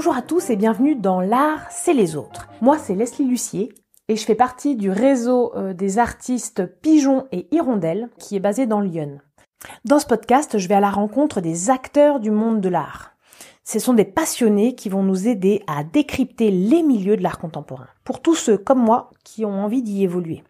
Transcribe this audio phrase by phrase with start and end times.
[0.00, 2.48] Bonjour à tous et bienvenue dans L'art, c'est les autres.
[2.62, 3.70] Moi, c'est Leslie Lucier
[4.08, 8.64] et je fais partie du réseau euh, des artistes Pigeons et Hirondelles qui est basé
[8.64, 9.18] dans Lyon.
[9.84, 13.12] Dans ce podcast, je vais à la rencontre des acteurs du monde de l'art.
[13.62, 17.88] Ce sont des passionnés qui vont nous aider à décrypter les milieux de l'art contemporain,
[18.02, 20.42] pour tous ceux comme moi qui ont envie d'y évoluer.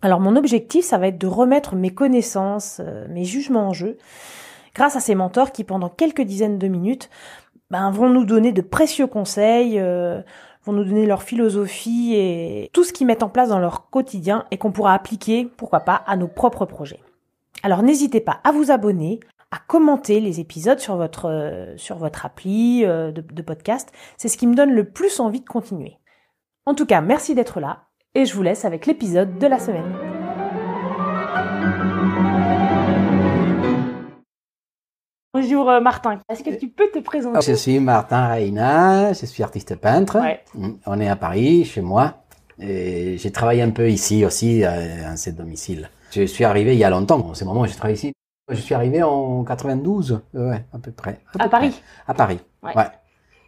[0.00, 3.98] Alors mon objectif, ça va être de remettre mes connaissances, euh, mes jugements en jeu,
[4.76, 7.10] grâce à ces mentors qui, pendant quelques dizaines de minutes,
[7.74, 10.22] ben, vont nous donner de précieux conseils, euh,
[10.62, 14.44] vont nous donner leur philosophie et tout ce qu'ils mettent en place dans leur quotidien
[14.52, 17.00] et qu'on pourra appliquer, pourquoi pas, à nos propres projets.
[17.64, 19.18] Alors n'hésitez pas à vous abonner,
[19.50, 23.90] à commenter les épisodes sur votre euh, sur votre appli euh, de, de podcast.
[24.18, 25.98] C'est ce qui me donne le plus envie de continuer.
[26.66, 30.23] En tout cas, merci d'être là et je vous laisse avec l'épisode de la semaine.
[35.34, 37.40] Bonjour euh, Martin, est-ce que tu peux te présenter?
[37.44, 40.20] Je suis Martin Reina, je suis artiste peintre.
[40.20, 40.40] Ouais.
[40.54, 42.18] Mm, On est à Paris, chez moi.
[42.60, 45.90] Et j'ai travaillé un peu ici aussi, euh, à ce domicile.
[46.12, 47.18] Je suis arrivé il y a longtemps.
[47.18, 48.12] En ce moment, j'ai travaillé ici.
[48.48, 51.18] Je suis arrivé en 92, ouais, à peu près.
[51.32, 51.70] peu À Paris?
[51.70, 51.80] Près.
[52.06, 52.76] À Paris, Ouais.
[52.76, 52.86] ouais.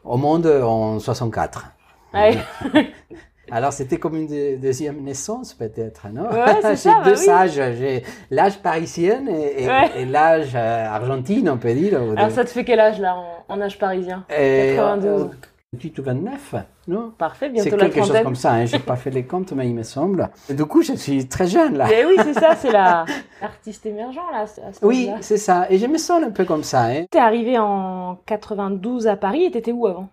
[0.02, 1.66] Au monde en 64.
[2.14, 2.36] Ouais.
[3.50, 6.28] Alors c'était comme une de- deuxième naissance peut-être, non?
[6.30, 7.28] Ouais, c'est J'ai ça, bah deux oui.
[7.28, 9.90] âges, j'ai l'âge parisien et, et- Ouais.
[9.96, 12.00] et l'âge euh, argentine, on peut dire.
[12.16, 14.24] Alors ça te fait quel âge là en, en âge parisien?
[14.30, 15.22] Et, 92.
[15.22, 15.28] euh,
[15.72, 16.54] 28 ou 29,
[16.88, 17.12] non?
[17.18, 18.66] Parfait, C'est bientôt la quelque chose comme ça, hein.
[18.66, 20.28] j'ai pas fait les comptes, mais il me semble.
[20.48, 21.86] Et du coup, je suis très jeune là.
[21.88, 23.04] Mais oui, c'est ça, c'est la
[23.42, 24.42] l'artiste émergent là.
[24.42, 25.66] à ce Oui, c'est ça.
[25.70, 27.04] Et je me sens un peu comme ça, hein.
[27.10, 30.08] T'es arrivé en 92 à Paris et t'étais où avant?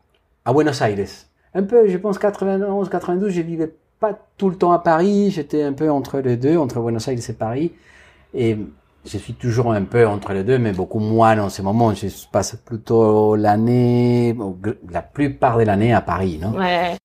[0.46, 0.98] À Buenos Aires.
[1.56, 5.64] Un peu, je pense, 91, 92, je vivais pas tout le temps à Paris, j'étais
[5.64, 7.72] un peu entre les deux, entre Buenos Aires et Paris.
[8.34, 8.58] Et
[9.06, 11.94] je suis toujours un peu entre les deux, mais beaucoup moins en ce moment.
[11.94, 14.36] Je passe plutôt l'année,
[14.90, 16.58] la plupart de l'année à Paris, non?
[16.58, 16.98] Ouais.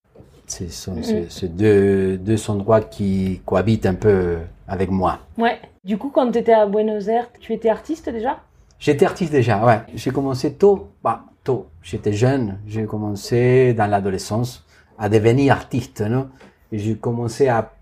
[0.46, 1.28] Ce sont Mhm.
[1.28, 5.18] ces deux, deux endroits qui cohabitent un peu avec moi.
[5.36, 5.58] Ouais.
[5.84, 8.38] Du coup, quand t'étais à Buenos Aires, tu étais artiste déjà?
[8.78, 9.80] J'étais artiste déjà, ouais.
[9.94, 11.66] J'ai commencé tôt, bah, tôt.
[11.82, 12.58] J'étais jeune.
[12.66, 14.66] J'ai commencé dans l'adolescence
[14.98, 16.28] à devenir artiste, non?
[16.72, 17.72] J'ai commencé à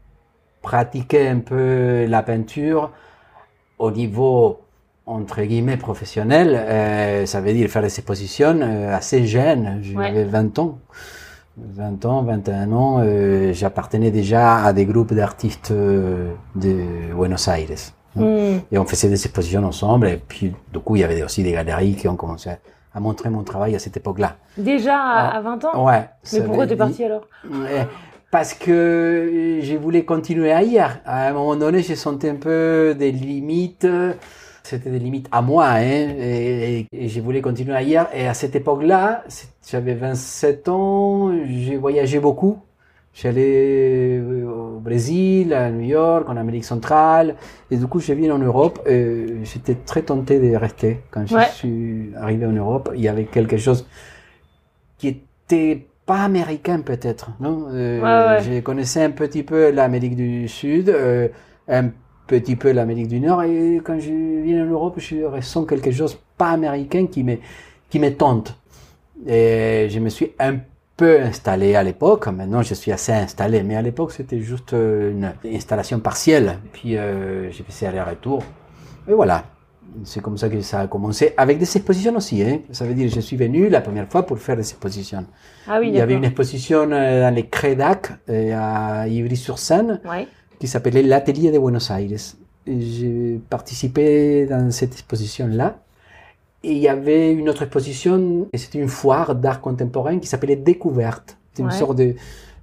[0.62, 2.92] pratiquer un peu la peinture
[3.78, 4.60] au niveau,
[5.04, 6.48] entre guillemets, professionnel.
[6.54, 9.80] Euh, ça veut dire faire des expositions euh, assez jeune.
[9.82, 10.78] J'avais 20 ans.
[11.56, 16.34] 20 ans, 21 ans, euh, j'appartenais déjà à des groupes d'artistes de
[17.14, 17.82] Buenos Aires.
[18.14, 18.58] Hmm.
[18.70, 20.06] Et on faisait des expositions ensemble.
[20.06, 22.50] Et puis, du coup, il y avait aussi des galeries qui ont commencé
[22.96, 24.36] à montrer mon travail à cette époque-là.
[24.56, 25.36] Déjà à, Ah.
[25.36, 25.84] à 20 ans?
[25.86, 26.08] Ouais.
[26.32, 27.28] Mais pourquoi t'es parti alors?
[28.30, 30.96] Parce que je voulais continuer ailleurs.
[31.04, 33.86] À un moment donné, j'ai senti un peu des limites.
[34.62, 35.80] C'était des limites à moi, hein,
[36.18, 38.08] et, et- je voulais continuer ailleurs.
[38.12, 39.22] Et à cette époque-là,
[39.70, 42.58] j'avais 27 ans, j'ai voyagé beaucoup.
[43.18, 47.36] J'allais au Brésil, à New York, en Amérique centrale,
[47.70, 48.78] et du coup, je viens en Europe.
[48.86, 51.00] Et j'étais très tenté de rester.
[51.10, 53.86] Quand je suis arrivé en Europe, il y avait quelque chose
[54.98, 57.68] qui était pas américain peut-être, non?
[57.72, 58.42] Euh, Ouais, ouais.
[58.56, 61.28] Je connaissais un petit peu l'Amérique du Sud, euh,
[61.68, 61.88] un
[62.26, 64.12] petit peu l'Amérique du Nord, et quand je
[64.44, 67.36] viens en Europe, je ressens quelque chose pas américain qui me
[67.88, 68.58] qui me tente.
[69.26, 70.60] Et je me suis un peu
[71.04, 72.26] installé à l'époque.
[72.28, 76.58] Maintenant, je suis assez installé, mais à l'époque, c'était juste euh, une installation partielle.
[76.72, 78.42] Puis euh, j'ai fait aller-retour.
[79.08, 79.44] Et voilà.
[80.04, 82.42] C'est comme ça que ça a commencé, avec des expositions aussi.
[82.42, 82.58] Hein.
[82.70, 85.24] Ça veut dire, je suis venu la première fois pour faire des expositions.
[85.66, 90.28] Ah oui, Il y avait une exposition euh, dans les Crédac, euh, à Ivry-sur-Seine, Ouais.
[90.60, 92.18] qui s'appelait l'Atelier de Buenos Aires.
[92.66, 95.78] J'ai participé dans cette exposition-là.
[96.68, 100.56] Et il y avait une autre exposition, et c'était une foire d'art contemporain qui s'appelait
[100.56, 101.28] Découverte.
[101.50, 101.74] C'était une Ouais.
[101.82, 102.14] sorte de,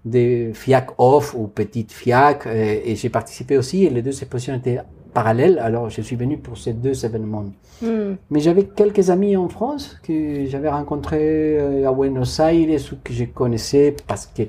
[0.05, 2.45] de FIAC off ou petite FIAC.
[2.47, 4.79] Et, et j'ai participé aussi, et les deux expositions étaient
[5.13, 5.57] parallèles.
[5.59, 7.45] Alors je suis venu pour ces deux événements.
[7.81, 8.15] Hmm.
[8.31, 13.13] Mais j'avais quelques amis en France que j'avais rencontrés euh, à Buenos Aires ou que
[13.13, 14.43] je connaissais parce que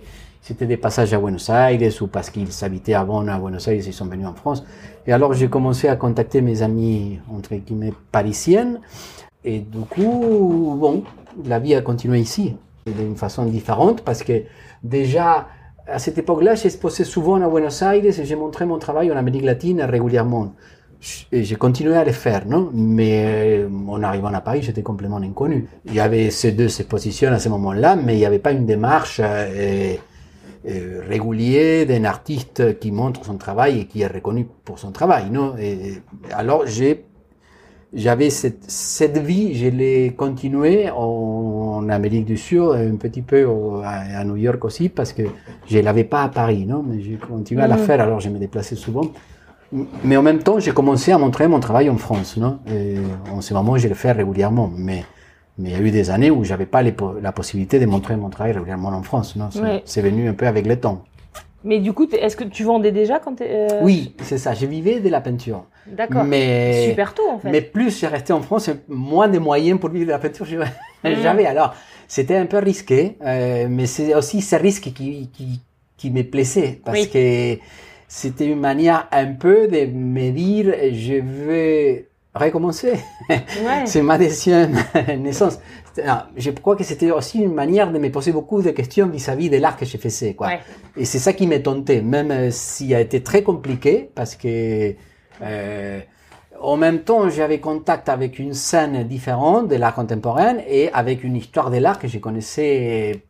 [0.47, 3.93] c'était des passages à Buenos Aires ou parce qu'ils habitaient avant à Buenos Aires ils
[4.01, 4.65] sont venus en France.
[5.07, 8.81] Et alors j'ai commencé à contacter mes amis, entre guillemets, parisiennes.
[9.45, 11.05] Et du coup, bon,
[11.45, 12.57] la vie a continué ici
[12.87, 14.43] d'une façon différente parce que
[14.83, 15.49] déjà,
[15.87, 19.45] à cette époque-là, j'exposais souvent à Buenos Aires et j'ai montré mon travail en Amérique
[19.45, 20.55] latine régulièrement.
[21.31, 22.71] Et j'ai continué à le faire, non?
[22.73, 25.69] Mais euh, en arrivant à Paris, j'étais complètement inconnu.
[25.85, 28.65] Il y avait ces deux expositions à ce moment-là, mais il n'y avait pas une
[28.65, 29.97] démarche euh,
[30.67, 35.29] euh, régulière d'un artiste qui montre son travail et qui est reconnu pour son travail,
[35.31, 35.55] non?
[36.33, 37.05] Alors j'ai
[37.95, 43.47] j'avais cette, cette vie, je l'ai continuée en, Amérique du Sud, un petit peu
[43.85, 45.23] à, New York aussi, parce que
[45.67, 47.81] je l'avais pas à Paris, non, mais j'ai continué à la mm.
[47.81, 49.05] faire, alors je me déplaçais souvent.
[50.03, 52.97] Mais en même temps, j'ai commencé à montrer mon travail en France, non Et
[53.31, 55.05] en ce moment, je le fais régulièrement, mais
[55.59, 58.29] mais il y a eu des années où j'avais pas la possibilité de montrer mon
[58.29, 59.51] travail régulièrement en France, non
[59.85, 61.05] C'est venu un peu avec le temps.
[61.63, 63.81] Mais du coup, est-ce que tu vendais déjà quand tu euh...
[63.83, 64.53] Oui, c'est ça.
[64.53, 65.65] Je vivais de la peinture.
[65.87, 66.25] D'accord.
[66.25, 67.51] Mais super tôt en fait.
[67.51, 71.15] Mais plus j'ai resté en France, moins de moyens pour vivre de la peinture mm.
[71.23, 71.47] j'avais.
[71.47, 71.75] Alors,
[72.09, 75.61] c'était un peu risqué, euh, mais c'est aussi ce risque qui qui
[75.97, 77.59] qui me plaisait parce que
[78.09, 82.95] c'était une manière un peu de me dire je veux recommencer.
[83.29, 83.43] Ouais.
[83.87, 84.77] c'est ma deuxième
[85.19, 85.59] naissance.
[86.37, 89.59] Je crois que c'était aussi une manière de me poser beaucoup de questions vis-à-vis de
[89.59, 90.51] l'art que je faisais, quoi.
[90.97, 94.95] Et c'est ça qui m'a tenté, même euh, s'il a été très compliqué, parce que
[95.43, 96.01] euh,
[96.61, 101.37] en même temps, j'avais contact avec une scène différente de l'art contemporain et avec une
[101.37, 103.25] histoire de l'art que je connaissais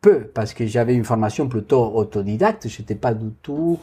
[0.00, 2.68] peu, parce que j'avais une formation plutôt autodidacte.
[2.68, 3.78] J'étais pas du tout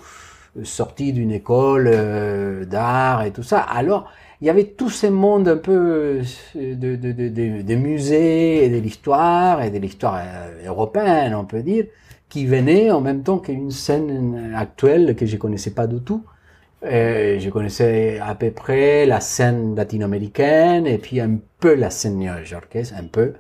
[0.64, 3.60] sorti d'une école euh, d'art et tout ça.
[3.60, 6.22] Alors, il y avait tout ce monde un peu
[6.56, 10.22] euh, de, musées et de l'histoire et de l'histoire
[10.66, 11.86] européenne, on peut dire,
[12.30, 16.24] qui venait en même temps qu'une scène actuelle que je connaissais pas du tout.
[16.85, 22.18] Et je connaissais à peu près la scène latino-américaine et puis un peu la scène
[22.18, 23.33] new-yorkaise, un peu.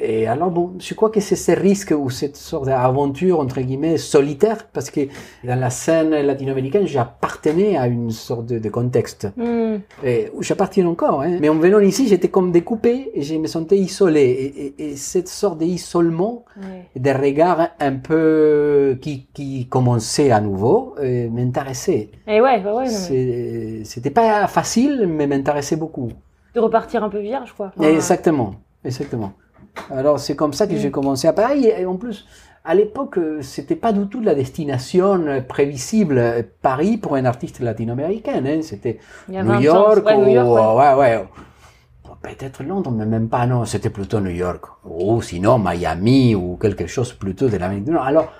[0.00, 3.96] Et alors, bon, je crois que c'est ce risque ou cette sorte d'aventure, entre guillemets,
[3.96, 5.00] solitaire, parce que
[5.42, 9.28] dans la scène latino-américaine, j'appartenais à une sorte de, contexte.
[9.36, 9.76] Mm.
[10.04, 11.38] Et j'appartiens encore, hein.
[11.40, 14.74] Mais en venant ici, j'étais comme découpé et je me sentais isolé.
[14.78, 16.44] Et, et, cette sorte d'isolement,
[16.94, 22.10] des regards un peu qui, qui commençait à nouveau, euh, m'intéressait.
[22.26, 23.84] Et ouais, ouais, ouais.
[23.84, 26.10] C'était pas facile, mais m'intéressait beaucoup.
[26.54, 27.72] De repartir un peu vierge, quoi.
[27.80, 28.54] Exactement,
[28.84, 29.32] exactement.
[29.90, 30.92] Alors c'est comme ça que j'ai mm.
[30.92, 31.66] commencé à Paris.
[31.66, 32.26] Et en plus,
[32.64, 38.42] à l'époque, c'était pas du tout la destination prévisible Paris pour un artiste latino-américain.
[38.44, 38.60] Hein.
[38.62, 38.98] C'était
[39.28, 41.24] New York, ou ouais, ouais,
[42.20, 43.46] peut-être Londres, mais même pas.
[43.46, 47.92] Non, c'était plutôt New York ou sinon Miami ou quelque chose plutôt de l'Amérique du
[47.92, 48.04] Nord.
[48.04, 48.32] Alors,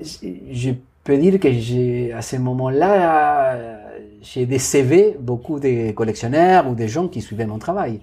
[0.00, 0.70] je
[1.04, 3.56] peux dire que j'ai à ce moment-là,
[4.22, 8.00] j'ai décevé beaucoup de collectionneurs ou des gens qui suivaient mon travail.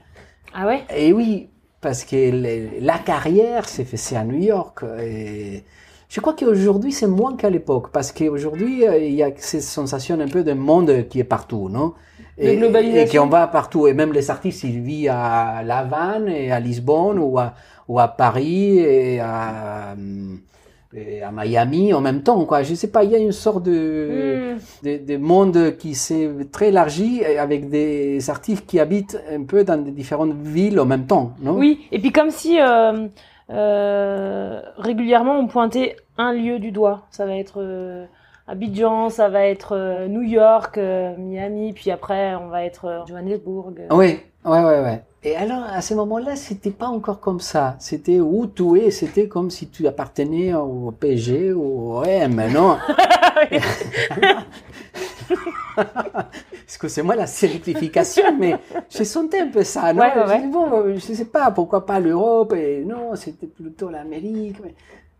[0.54, 0.84] Ah ouais?
[0.96, 1.50] Et oui,
[1.84, 4.84] parce que la carrière s'est faite à New York.
[5.02, 5.64] Et
[6.10, 10.20] je crois qu'aujourd'hui, c'est moins qu'à l'époque, parce qu'aujourd'hui, euh, il y a cette sensation
[10.20, 11.94] un peu de monde qui est partout, non?
[12.38, 13.86] Et, et qu'on va partout.
[13.88, 17.54] Et même les artistes, ils vivent à La Havane et à Lisbonne ou à,
[17.88, 19.96] ou à Paris et à...
[21.24, 22.62] À Miami en même temps, quoi.
[22.62, 25.06] Je sais pas, il y a une sorte de, hmm.
[25.06, 29.92] de, monde qui s'est très élargi avec des artistes qui habitent un peu dans des
[29.92, 31.58] différentes villes en même temps, non?
[31.58, 33.08] Oui, et puis comme si euh,
[33.50, 37.06] euh, régulièrement on pointait un lieu du doigt.
[37.12, 38.06] Ça va être euh,
[38.48, 43.74] Abidjan, ça va être euh, New York, euh, Miami, puis après on va être Johannesburg.
[43.92, 45.04] Oui, ouais, ouais, ouais.
[45.26, 47.78] Et alors, à ce moment-là, c'était pas encore comme ça.
[47.80, 52.78] C'était où tu es, c'était comme si tu appartenais au PSG ou au OM, non?
[56.66, 58.58] Excusez-moi la simplification, mais
[58.90, 60.04] je sentais un peu ça, non?
[60.14, 64.76] Je, bon, je sais pas, pourquoi pas l'Europe, et non, c'était plutôt l'Amérique, mais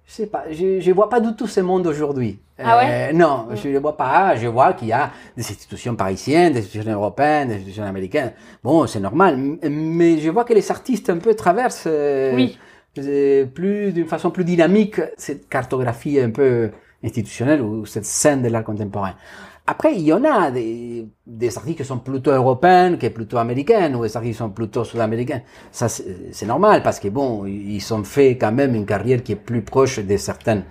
[0.06, 2.40] je sais pas, je, je vois pas du tout ce monde aujourd'hui.
[2.60, 3.10] Ah ouais?
[3.10, 4.36] Euh, non, je ne vois pas.
[4.36, 8.34] Je vois qu'il y a des institutions parisiennes, des institutions européennes, des institutions américaines.
[8.64, 9.40] Bon, c'est normal.
[9.64, 12.58] Mais je vois que les artistes un peu traversent euh, oui.
[13.00, 16.70] Euh, plus d'une façon plus dynamique cette cartographie un peu
[17.04, 19.16] institutionnelle ou cette scène de l'art contemporain.
[19.66, 23.94] Après, il y en a des, des artistes qui sont plutôt européens que plutôt américains,
[23.94, 25.42] ou des artistes qui sont plutôt sud-américains.
[25.72, 29.38] Ça, c'est normal, parce que bon, ils ont fait quand même une carrière qui est
[29.38, 30.64] plus proche de certains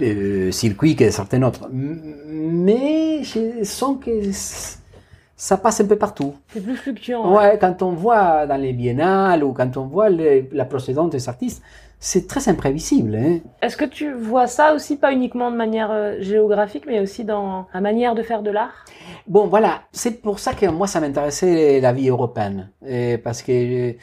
[0.00, 1.68] euh, circuits que de certains autres.
[1.72, 4.30] Mais je sens que
[5.36, 6.34] ça passe un peu partout.
[6.52, 7.36] C'est plus fluctuant.
[7.36, 11.62] Ouais, quand on voit dans les biennales ou quand on voit la procédure des artistes,
[11.98, 13.16] c'est très imprévisible.
[13.16, 13.38] Hein.
[13.62, 17.66] Est-ce que tu vois ça aussi, pas uniquement de manière euh, géographique, mais aussi dans
[17.72, 18.84] la manière de faire de l'art?
[19.26, 22.70] Bon, voilà, c'est pour ça que moi, ça m'intéressait la vie européenne.
[22.86, 23.94] Et parce que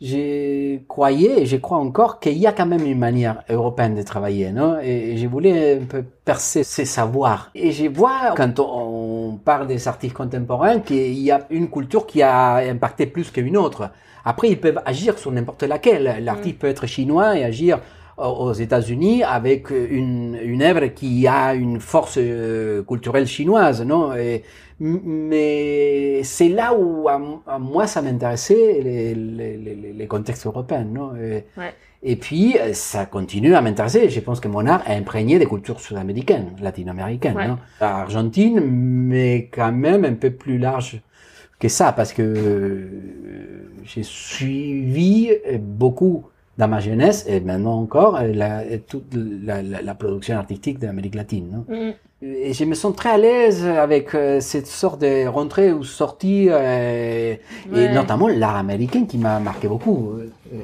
[0.00, 4.02] je croyais, et je crois encore, qu'il y a quand même une manière européenne de
[4.02, 4.78] travailler, non?
[4.82, 7.50] Et je voulais un peu percer ces savoirs.
[7.54, 12.22] Et je vois, quand on parle des artistes contemporains, qu'il y a une culture qui
[12.22, 13.90] a impacté plus qu'une autre.
[14.24, 16.24] Après, ils peuvent agir sur n'importe laquelle.
[16.24, 16.58] L'artiste mm.
[16.58, 17.80] peut être chinois et agir
[18.16, 24.14] aux États-Unis avec une, une œuvre qui a une force euh, culturelle chinoise, non?
[24.14, 24.44] Et,
[24.80, 27.18] Mais c'est là où à,
[27.58, 31.14] moi ça m'intéressait les, les, les, les, contextes européens, non?
[31.16, 31.74] Et, ouais.
[32.02, 34.08] et, puis ça continue à m'intéresser.
[34.08, 37.48] Je pense que mon art est imprégné des cultures sud-américaines, latino-américaines, ouais.
[37.48, 37.58] non?
[37.80, 41.02] Argentine, mais quand même un peu plus large
[41.58, 42.88] que ça, parce que
[43.84, 46.24] j'ai suivi beaucoup
[46.56, 51.64] dans ma jeunesse et maintenant encore la, toute la, la, la production artistique d'Amérique latine.
[51.68, 51.76] Non?
[51.76, 51.92] Mm.
[52.22, 56.48] Et je me sens très à l'aise avec euh, cette sorte de rentrée ou sortie,
[56.50, 57.34] euh,
[57.72, 57.84] ouais.
[57.84, 60.18] et notamment l'art américain qui m'a marqué beaucoup.
[60.18, 60.58] Euh,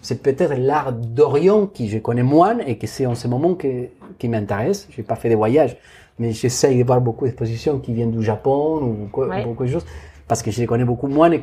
[0.00, 3.88] c'est peut-être l'art d'Orient qui je connais moins et que c'est en ce moment que,
[4.18, 4.86] qui m'intéresse.
[4.90, 5.76] Je n'ai pas fait des voyages,
[6.20, 9.44] mais j'essaye de voir beaucoup d'expositions qui viennent du Japon ou quoi, ouais.
[9.44, 9.86] beaucoup de choses
[10.28, 11.42] parce que je les connais beaucoup moins et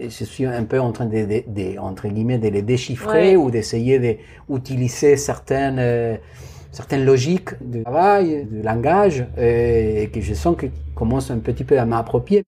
[0.00, 3.36] je suis un peu en train de, de, de entre guillemets de les déchiffrer ouais.
[3.36, 6.16] ou d'essayer d'utiliser certaines euh,
[6.76, 11.64] certaines logiques de travail, de langage euh, et que je sens que commence un petit
[11.64, 12.44] peu à m'approprier.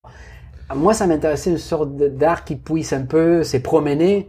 [0.76, 4.28] Moi, ça m'intéressait une sorte d'art qui puisse un peu se promener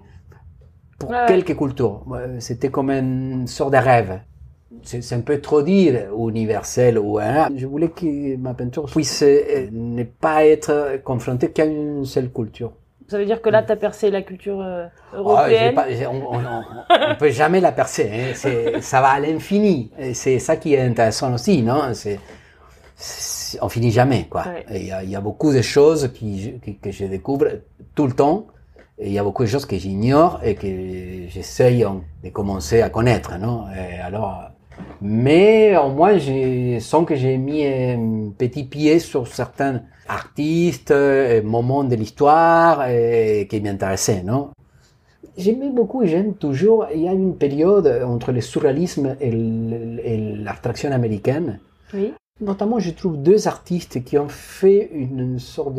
[0.97, 1.25] pour ouais.
[1.27, 2.05] quelques cultures.
[2.39, 4.21] C'était comme une sorte de rêve.
[4.83, 7.49] C'est un peu trop dire universel ou un.
[7.57, 12.71] Je voulais que ma peinture puisse euh, ne pas être confrontée qu'à une seule culture.
[13.09, 17.09] Ça veut dire que là, tu as percé la culture euh, européenne oh, pas, On
[17.09, 18.09] ne peut jamais la percer.
[18.13, 18.79] Hein.
[18.81, 19.91] Ça va à l'infini.
[20.13, 21.91] C'est ça qui est intéressant aussi, non?
[23.61, 24.43] On finit jamais, quoi.
[24.69, 25.05] Il ouais.
[25.05, 27.47] y, y, a beaucoup de choses qui, qui, que je découvre
[27.95, 28.45] tout le temps.
[28.99, 30.67] Et il y a beaucoup de choses que j'ignore et que
[31.29, 31.85] j'essaye
[32.23, 33.63] de commencer à connaître, non?
[33.71, 34.51] Et alors,
[35.01, 41.41] mais au moins, je sens que j'ai mis un petit pied sur certains artistes, euh,
[41.43, 44.49] moments de l'histoire euh, qui m'intéressaient, non?
[45.37, 49.31] J'aimais beaucoup et j'aime toujours, il y a une période entre le surréalisme et
[50.37, 51.59] l'abstraction américaine.
[51.93, 52.13] Oui.
[52.41, 55.75] Notamment, je trouve deux artistes qui ont fait une sorte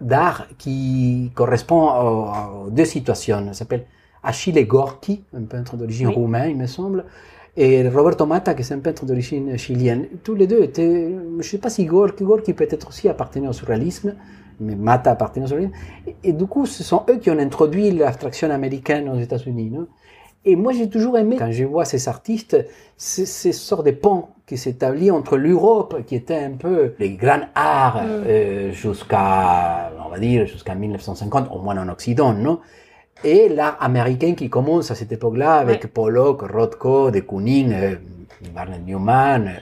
[0.00, 3.44] d'art qui correspond aux, deux situations.
[3.48, 3.84] Ça s'appelle
[4.22, 6.14] Achille Gorky, un peintre d'origine oui.
[6.14, 7.04] roumaine, il me semble,
[7.56, 10.06] et Roberto Mata, qui est un peintre d'origine chilienne.
[10.24, 13.52] Tous les deux étaient, je ne sais pas si Gorky, Gorky peut-être aussi appartenait au
[13.52, 14.14] surréalisme,
[14.60, 15.76] mais Mata appartenait au surréalisme.
[16.06, 19.72] Et, et, du coup, ce sont eux qui ont introduit l'abstraction américaine aux États-Unis.
[20.46, 22.56] Et moi, j'ai toujours aimé, quand je vois ces artistes,
[22.96, 27.46] ces, ces sortes de ponts qui s'établissent entre l'Europe, qui était un peu les grands
[27.54, 28.24] arts, mm.
[28.26, 32.60] euh, jusqu'à, on va dire, jusqu'à 1950, au moins en Occident, non?
[33.22, 35.90] Et l'art américain qui commence à cette époque-là avec ouais.
[35.92, 37.96] Pollock, Rothko, de Kooning, euh,
[38.54, 39.52] Barnett Newman,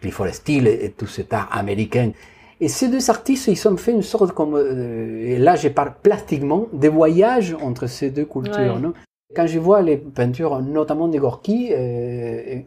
[0.00, 2.12] Clifford Steele et, et, tout cet art américain.
[2.60, 5.94] Et ces deux artistes, ils ont fait une sorte comme, euh, et là je parle
[6.02, 8.74] plastiquement, des voyages entre ces deux cultures.
[8.74, 8.80] Ouais.
[8.80, 8.92] Non?
[9.34, 12.60] Quand je vois les peintures, notamment de Gorky, euh,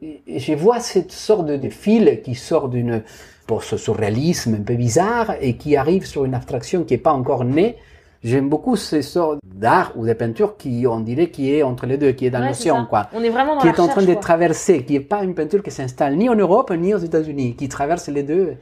[0.00, 3.02] je vois cette sorte de, fil qui sort d'une
[3.46, 7.76] post-surréalisme un peu bizarre et qui arrive sur une abstraction qui n'est pas encore née,
[8.24, 11.98] J'aime beaucoup ces sortes d'art ou de peinture qui, on dirait, qui est entre les
[11.98, 13.08] deux, qui est dans ouais, l'océan, quoi.
[13.12, 14.22] On est vraiment dans Qui la est en train de quoi.
[14.22, 17.68] traverser, qui est pas une peinture qui s'installe ni en Europe, ni aux États-Unis, qui
[17.68, 18.56] traverse les deux.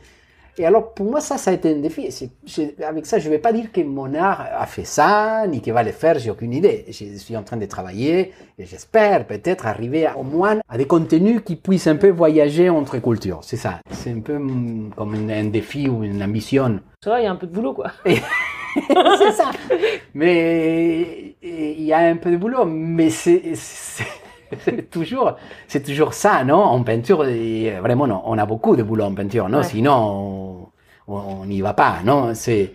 [0.58, 2.08] Et alors, pour moi, ça, ça a été un défi.
[2.86, 5.72] Avec ça, je ne vais pas dire que mon art a fait ça, ni qu'il
[5.72, 6.86] va le faire, j'ai aucune idée.
[6.88, 10.86] Je suis en train de travailler, et j'espère peut-être arriver à, au moins à des
[10.86, 13.40] contenus qui puissent un peu voyager entre cultures.
[13.42, 13.78] C'est ça.
[13.90, 16.80] C'est un peu mm, comme un, un défi ou une ambition.
[17.04, 17.92] Ça va, il y a un peu de boulot, quoi.
[19.18, 19.50] c'est ça.
[20.14, 23.54] Mais il y a un peu de boulot, mais c'est
[24.90, 25.36] toujours,
[25.68, 29.48] c'est toujours ça, non En peinture, vraiment, non, on a beaucoup de boulot en peinture,
[29.48, 29.64] non ouais.
[29.64, 30.68] Sinon,
[31.06, 32.72] on n'y va pas, non C'est,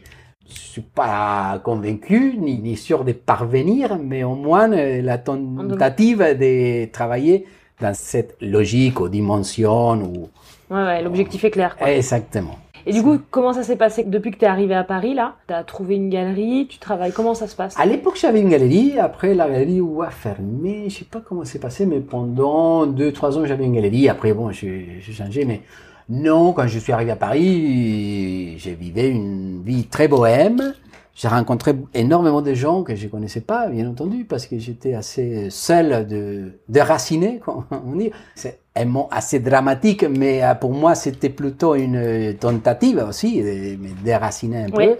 [0.47, 6.85] je suis pas convaincu ni, ni sûr de parvenir, mais au moins la tentative de
[6.91, 7.45] travailler
[7.81, 10.29] dans cette logique ou dimension ou.
[10.69, 11.75] Ouais, ouais l'objectif est clair.
[11.75, 11.91] Quoi.
[11.91, 12.57] Exactement.
[12.87, 15.35] Et du coup, comment ça s'est passé depuis que tu es arrivé à Paris là?
[15.47, 17.75] Tu as trouvé une galerie, tu travailles, comment ça se passe?
[17.79, 21.59] À l'époque, j'avais une galerie, après la galerie a fermé, je sais pas comment c'est
[21.59, 25.61] passé, mais pendant deux, trois ans, j'avais une galerie, après bon, j'ai changé, mais
[26.09, 30.73] non, quand je suis arrivé à Paris, j'ai vécu une vie très bohème.
[31.15, 35.49] J'ai rencontré énormément de gens que je connaissais pas, bien entendu, parce que j'étais assez
[35.49, 38.11] seul de déraciné, comme on dit.
[38.35, 43.77] C'est un mot assez dramatique, mais euh, pour moi, c'était plutôt une tentative aussi de
[43.77, 44.87] me déraciner un oui.
[44.87, 44.95] peu.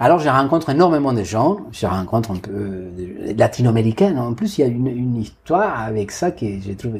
[0.00, 2.52] Alors, je rencontre énormément de gens, je rencontre un peu
[2.96, 4.16] de latino-américains.
[4.16, 6.98] En plus, il y a une, une histoire avec ça que je trouve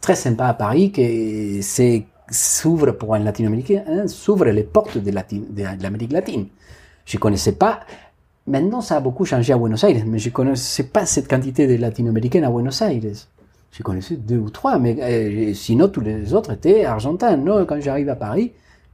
[0.00, 5.10] très sympa à Paris, que c'est s'ouvre pour un latino-américain, hein, s'ouvre les portes de
[5.10, 6.46] l'Amérique latine.
[7.04, 7.80] Je connaissais pas.
[8.46, 11.76] Maintenant, ça a beaucoup changé à Buenos Aires, mais je connaissais pas cette quantité de
[11.76, 13.00] latino-américains à Buenos Aires.
[13.70, 17.36] Je connaissais deux ou trois, mais euh, sinon tous les autres étaient argentins.
[17.36, 18.52] Non, quand j'arrive à Paris,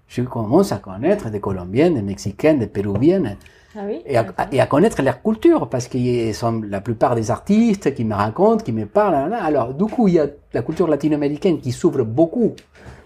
[0.09, 3.37] je commence à connaître des Colombiennes, des Mexicaines, des Péruviennes.
[3.78, 4.00] Ah oui?
[4.06, 8.04] Et à, et à connaître leur culture, parce qu'ils sont la plupart des artistes qui
[8.04, 9.35] me racontent, qui me parlent.
[9.35, 12.54] Alors, du coup, il y a la culture latino-américaine qui s'ouvre beaucoup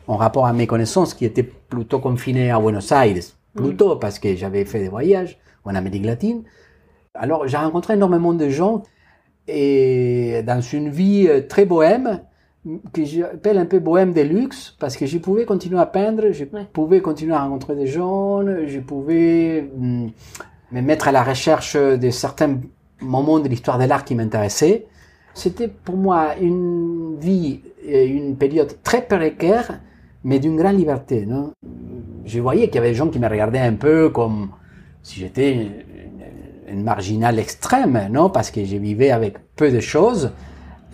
[0.07, 3.23] en rapport à mes connaissances qui étaient plutôt confinées à Buenos Aires,
[3.55, 6.43] plutôt parce que j'avais fait des voyages en Amérique latine.
[7.15, 8.83] Alors, j'ai rencontré énormément de gens
[9.49, 12.21] et dans une vie euh, très bohème,
[12.93, 16.45] que j'appelle un peu bohème de luxe, parce que je pouvais continuer à peindre, je
[16.45, 16.67] Ouais.
[16.73, 20.11] pouvais continuer à rencontrer des gens, je pouvais hum,
[20.73, 22.59] me mettre à la recherche de certains
[23.01, 24.87] moments de l'histoire de l'art qui m'intéressaient.
[25.35, 29.81] C'était pour moi une vie, et une période très précaire,
[30.23, 31.25] mais d'une grande liberté.
[31.25, 31.53] Non?
[32.27, 34.51] Je voyais qu'il y avait des gens qui me regardaient un peu comme
[35.03, 35.87] si j'étais
[36.71, 40.33] une, marginale extrême, non Parce que je vivais avec peu de choses,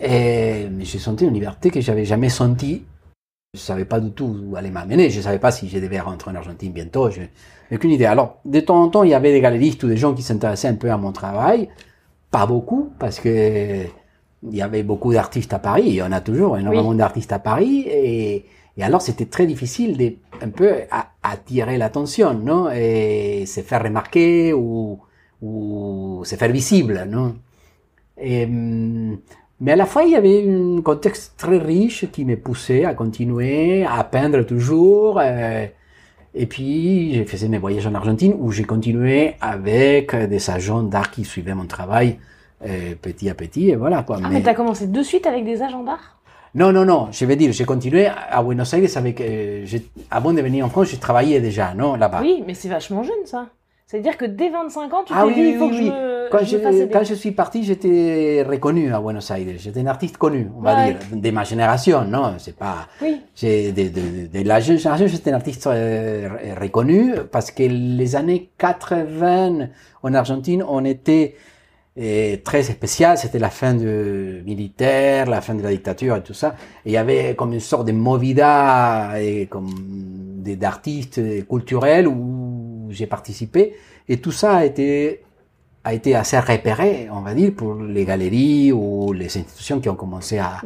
[0.01, 2.83] et j'ai senti une liberté que j'avais jamais sentie.
[3.53, 5.09] Je savais pas du tout où aller m'amener.
[5.09, 7.09] Je savais pas si je devais rentrer en Argentine bientôt.
[7.09, 7.29] Je n'ai
[7.77, 8.05] aucune idée.
[8.05, 10.67] Alors, de temps en temps, il y avait des galeristes ou des gens qui s'intéressaient
[10.67, 11.69] un peu à mon travail.
[12.29, 13.85] Pas beaucoup, parce que
[14.43, 15.85] il y avait beaucoup d'artistes à Paris.
[15.87, 17.85] Il y en a toujours énormément d'artistes à Paris.
[17.87, 18.45] Et,
[18.77, 20.81] et alors, c'était très difficile de un peu
[21.23, 24.99] attirer l'attention, non Et se faire remarquer ou,
[25.41, 27.35] ou se faire visible, non?
[28.19, 29.17] Et, hum,
[29.59, 32.93] mais à la fois, il y avait un contexte très riche qui me poussait à
[32.93, 35.19] continuer, à peindre toujours.
[35.19, 35.65] euh,
[36.35, 41.09] et puis, j'ai fait mes voyages en Argentine où j'ai continué avec des agents d'art
[41.09, 42.19] qui suivaient mon travail
[42.65, 43.69] euh, petit à petit.
[43.69, 44.19] Et voilà quoi.
[44.23, 46.19] Ah, mais t'as commencé de suite avec des agents d'art?
[46.53, 49.21] Non, non, non, je veux dire, j'ai continué à Buenos Aires avec.
[49.21, 49.65] euh,
[50.09, 52.19] avant de venir en France, j'ai travaillé déjà, non, là-bas.
[52.21, 53.47] Oui, mais c'est vachement jeune ça.
[53.89, 55.85] C'est-à-dire que dès 25 ans, tu Ah t'es oui, dit, il faut oui, que oui.
[55.85, 59.37] je me, Quand je quand suis parti, j'étais reconnu à Buenos Aires.
[59.57, 62.33] J'étais un artiste connu, on va dire, de ma génération, non?
[62.37, 62.87] C'est pas.
[63.01, 66.27] Oui, J'ai de, de, de la jeune génération, j'étais un artiste euh,
[66.59, 69.69] reconnu parce que les années 80
[70.03, 71.35] en Argentine, on était
[71.97, 73.17] euh, très spécial.
[73.17, 76.55] C'était la fin du militaire, la fin de la dictature et tout ça.
[76.85, 79.69] Et il y avait comme une sorte de movida et comme
[80.43, 82.15] des- d'artistes culturels où
[82.89, 83.73] j'ai participé.
[84.09, 85.21] Et tout ça a été
[85.83, 89.95] a été assez repéré, on va dire, pour les galeries ou les institutions qui ont
[89.95, 90.61] commencé à,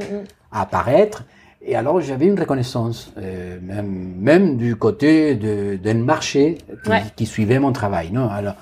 [0.51, 1.25] à apparaître.
[1.63, 7.03] Et alors j'avais une reconnaissance, euh, même, même du côté d'un marché qui, Ouais.
[7.15, 8.09] qui suivait mon travail.
[8.11, 8.29] Non?
[8.29, 8.55] Alors,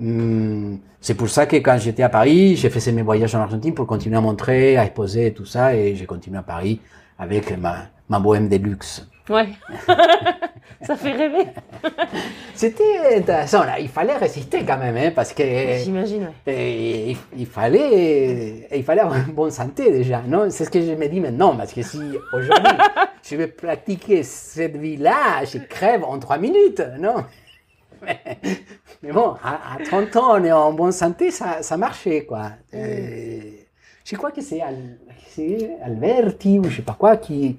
[0.00, 3.74] hum, c'est pour ça que quand j'étais à Paris, j'ai fait mes voyages en Argentine
[3.74, 6.80] pour continuer à montrer, à exposer tout ça, et j'ai continué à Paris
[7.18, 9.06] avec ma, ma bohème de luxe.
[9.30, 9.48] Ouais.
[10.82, 11.46] ça fait rêver.
[12.54, 13.78] C'était intéressant, là.
[13.78, 15.42] il fallait résister quand même, hein, parce que
[15.84, 16.52] J'imagine, ouais.
[16.54, 20.48] Et il, il fallait, il fallait avoir une bonne santé déjà, non?
[20.50, 22.00] C'est ce que je me dis maintenant, parce que si
[22.32, 22.72] aujourd'hui
[23.22, 27.24] je vais pratiquer cette vie-là, je crève en trois minutes, non?
[28.02, 28.20] Mais,
[29.02, 32.50] mais bon, à, à 30 ans, on est en bonne santé, ça, ça marchait, quoi.
[32.74, 33.40] Euh,
[34.04, 34.98] je crois que c'est Al-
[35.30, 37.58] c'est Alberti, ou je sais pas quoi, qui,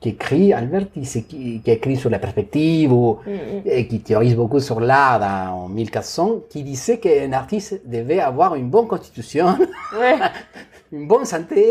[0.00, 3.62] qui écrit, Alberti, c'est qui, qui écrit sur la perspective, ou, Mhm.
[3.66, 5.22] et qui théorise beaucoup sur l'art
[5.54, 9.46] en 1400, qui disait qu'un artiste devait avoir une bonne constitution,
[9.98, 10.16] Ouais,
[10.92, 11.66] une bonne santé,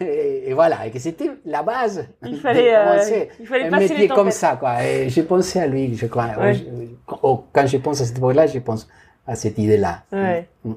[0.00, 2.06] et, et voilà, et que c'était la base.
[2.26, 4.82] il fallait, euh, il fallait un passer métier les comme ça, quoi.
[4.82, 6.30] Et j'ai pensé à lui, je crois.
[6.38, 6.54] Ouais.
[6.54, 6.64] Je-
[7.06, 8.88] quand- je pense à cette époque-là, je pense
[9.26, 10.02] à cette idée-là.
[10.12, 10.48] Ouais.
[10.64, 10.72] Mm.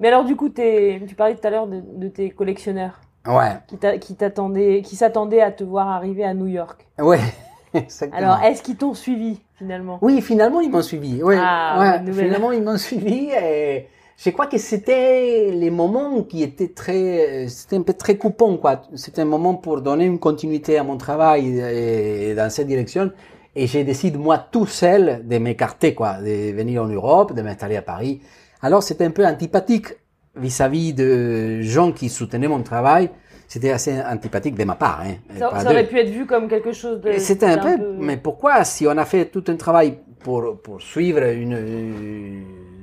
[0.00, 3.76] Mais alors, du coup, tu parlais tout à l'heure de, de tes collectionneurs Ouais, qui
[3.76, 6.86] t'a- qui s'attendaient à te voir arriver à New York.
[6.98, 7.18] ouais,
[7.74, 8.16] exactement.
[8.34, 9.98] Alors, est-ce qu'ils t'ont suivi finalement?
[10.02, 11.22] Oui, finalement, ils m'ont suivi.
[11.22, 13.30] Oui, Ah, ouais, finalement, ils m'ont suivi.
[13.30, 13.86] Et
[14.16, 18.82] je crois que c'était les moments qui étaient très, c'était un peu très coupant, quoi.
[18.94, 23.10] C'était un moment pour donner une continuité à mon travail et dans cette direction.
[23.54, 27.76] Et j'ai décidé, moi, tout seul, de m'écarter, quoi, de venir en Europe, de m'installer
[27.76, 28.20] à Paris.
[28.60, 29.88] Alors, c'était un peu antipathique
[30.36, 33.10] vis-à-vis de gens qui soutenaient mon travail.
[33.48, 35.14] C'était assez antipathique de ma part, hein.
[35.38, 37.12] Ça, Pas ça aurait pu être vu comme quelque chose de.
[37.18, 41.22] C'était un peu, mais pourquoi, si on a fait tout un travail pour, pour suivre
[41.22, 42.40] une, euh,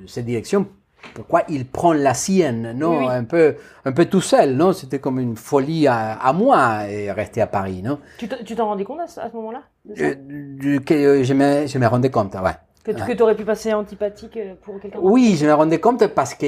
[0.07, 0.65] cette direction,
[1.13, 2.91] pourquoi il prend la sienne, non?
[2.99, 3.11] Oui, oui.
[3.11, 4.71] Un peu, un peu tout seul, non?
[4.71, 7.99] C'était comme une folie à, à moi, et rester à Paris, non?
[8.17, 9.63] Tu t'en rendais compte à ce, moment-là
[9.95, 10.03] ça?
[10.03, 12.51] Euh, du- que euh, je me, je me rendais compte, ouais.
[12.83, 16.05] Que, tu- que t'aurais pu passer antipathique euh, pour quelqu'un Oui, je me rendais compte
[16.07, 16.45] parce que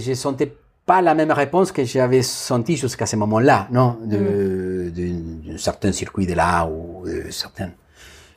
[0.00, 0.52] je sentais
[0.84, 4.08] pas la même réponse que j'avais senti jusqu'à ce moment-là, non, Mm.
[4.08, 7.70] de, d'un d'un certain circuit de l'art ou de certains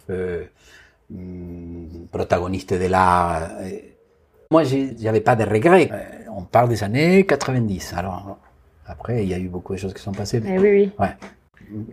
[0.09, 0.43] euh,
[1.11, 3.49] hum, protagonistes de l'art.
[3.61, 3.69] Euh,
[4.51, 5.89] Moi, j'avais pas de regrets.
[6.35, 8.37] On parle des années 90, alors
[8.87, 10.41] après, il y a eu beaucoup de choses qui sont passées.
[10.45, 10.91] Eh oui, oui.
[10.99, 11.15] Ouais.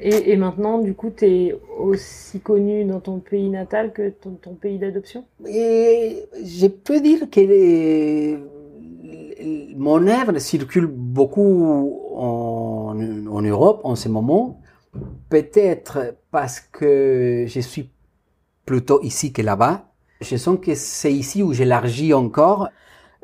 [0.01, 4.79] Et, maintenant, du coup, tu es aussi connu dans ton pays natal que ton, pays
[4.79, 5.25] d'adoption?
[5.47, 8.37] Et je peux dire que
[9.77, 12.95] mon œuvre circule beaucoup en
[13.43, 14.61] Europe en ce moment.
[15.29, 17.91] Peut-être parce que je suis
[18.65, 19.93] plutôt ici que là-bas.
[20.21, 22.69] Je sens que c'est ici où j'élargis encore.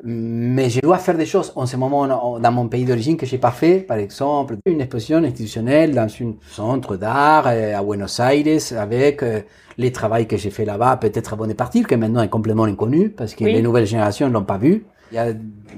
[0.04, 3.38] Mais je dois faire des choses en ce moment dans mon pays d'origine que j'ai
[3.38, 3.80] pas fait.
[3.80, 9.40] Par exemple, une exposition institutionnelle dans un centre d'art à Buenos Aires avec euh,
[9.78, 13.10] les travaux que j'ai fait là-bas, peut-être avant de partir, que maintenant est complètement inconnu
[13.10, 13.52] parce que Oui.
[13.52, 14.84] les nouvelles générations ne l'ont pas vu.
[15.12, 15.26] Il y a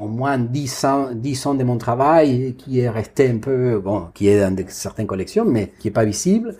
[0.00, 4.07] au moins 10 ans, 10 ans de mon travail qui est resté un peu, bon,
[4.14, 6.55] qui est dans de- certaines collections, mais qui est pas visible.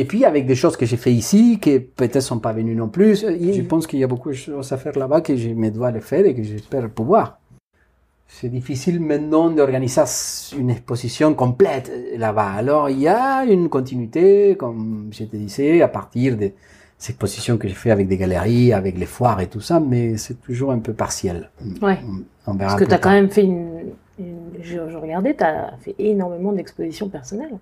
[0.00, 2.88] Et puis avec des choses que j'ai fait ici, qui peut-être sont pas venues non
[2.88, 3.16] plus.
[3.56, 5.90] Je pense qu'il y a beaucoup de choses à faire là-bas que je me dois
[5.90, 7.40] les faire et que j'espère pouvoir.
[8.28, 10.02] C'est difficile maintenant d'organiser
[10.56, 12.52] une exposition complète là-bas.
[12.52, 16.54] Alors il y a une continuité, comme je te disais, à partir des
[17.08, 20.40] expositions que j'ai fait avec des galeries, avec les foires et tout ça, mais c'est
[20.40, 21.50] toujours un peu partiel.
[21.82, 21.98] Ouais.
[22.46, 22.70] On verra.
[22.70, 23.00] Parce que tu as tard.
[23.00, 23.94] quand même fait une.
[24.20, 27.58] une- je, je regardais, tu as fait énormément d'expositions personnelles.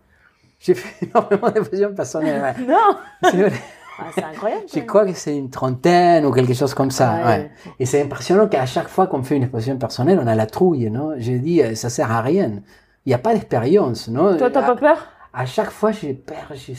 [0.59, 2.43] J'ai fait énormément d'expositions personnelles.
[2.43, 2.67] ouais.
[2.67, 3.53] Non C'est.
[3.99, 4.65] Ah, incroyable.
[4.75, 7.15] Je crois que c'est une trentaine ou quelque chose comme ça.
[7.15, 7.25] Ouais.
[7.25, 7.51] ouais.
[7.81, 10.91] Et c'est impressionnant qu'à chaque fois qu'on fait une exposition personnelle, on a la trouille,
[10.91, 11.15] non?
[11.17, 12.61] Je dis, euh, ça sert à rien.
[13.07, 14.37] Il n'y a pas d'expérience, non?
[14.37, 15.07] Toi, t'as pas peur?
[15.39, 16.75] à chaque fois, j'ai peur, j'ai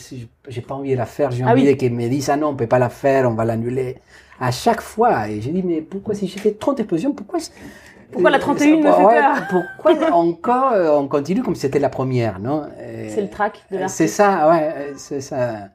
[0.47, 1.77] j'ai pas envie de la faire, j'ai Ah envie oui.
[1.77, 3.97] qu'ils me disent, ah non, on peut pas la faire, on va l'annuler.
[4.39, 7.39] À chaque fois, et j'ai dit, mais pourquoi si j'ai fait 30 expositions, pourquoi
[8.11, 11.79] Pourquoi la Euh, 31 me fait peur Pourquoi encore euh, on continue comme si c'était
[11.79, 12.67] la première, non?
[12.77, 13.97] Euh, C'est le trac de l'artiste.
[13.97, 15.69] c'est ça, ouais, euh, c'est ça.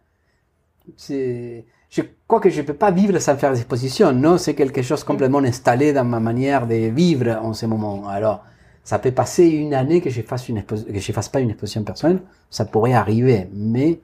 [1.90, 4.38] Je crois que je peux pas vivre sans faire des expositions, non?
[4.38, 8.08] C'est quelque chose complètement installé dans ma manière de vivre en ce moment.
[8.08, 8.44] Alors,
[8.84, 11.84] ça peut passer une année que je fasse une que je fasse pas une exposition
[11.84, 14.00] personnelle, ça pourrait arriver, mais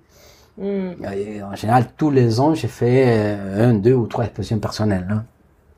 [0.56, 4.58] Hmm, euh, en général, tous les ans, j'ai fait euh, un, deux ou trois expositions
[4.60, 5.24] personnelles,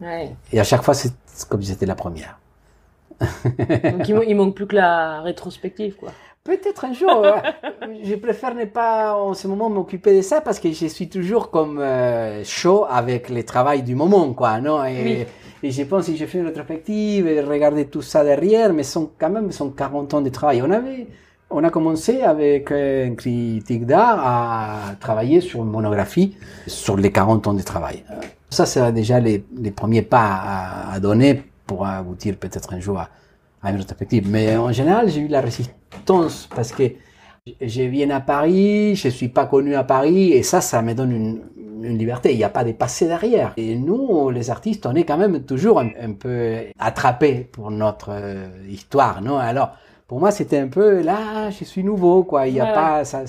[0.01, 0.37] ouais.
[0.53, 1.13] Et à chaque fois, c'est
[1.49, 2.40] comme si c'était la première.
[3.93, 6.11] Donc il, il manque plus que la rétrospective, quoi.
[6.43, 7.21] Peut-être un jour.
[7.21, 8.01] ouais.
[8.03, 11.51] je préfère ne pas en ce moment m'occuper de ça parce que je suis toujours
[11.51, 14.83] comme euh, chaud avec le travail du moment, quoi, non?
[14.85, 15.27] Et, Oui.
[15.63, 19.11] et je pense que j'ai fait une rétrospective et regarder tout ça derrière, mais sont
[19.19, 20.63] quand même sont 40 ans de travail.
[20.63, 21.09] On avait,
[21.51, 27.13] on a commencé avec euh, un critique d'art à travailler sur une monographie sur les
[27.13, 28.03] 40 ans de travail.
[28.11, 28.15] Euh,
[28.49, 32.97] Ça, c'est déjà les, les premiers pas à, à donner pour aboutir peut-être un jour
[32.99, 33.07] à,
[33.63, 34.25] à une rétrospective.
[34.29, 36.87] Mais en général, j'ai eu la résistance parce que
[37.75, 41.13] je viens à Paris, je suis pas connu à Paris, et ça, ça me donne
[41.21, 41.35] une,
[41.89, 42.33] une liberté.
[42.33, 43.53] Il n'y a pas de passé derrière.
[43.57, 46.35] Et nous, les artistes, on est quand même toujours un, un peu
[46.79, 49.39] attrapés pour notre euh, histoire, non?
[49.39, 49.71] Alors,
[50.11, 52.49] pour moi, c'était un peu là, je suis nouveau, quoi.
[52.49, 53.23] Il n'y a Ouais, pas ça.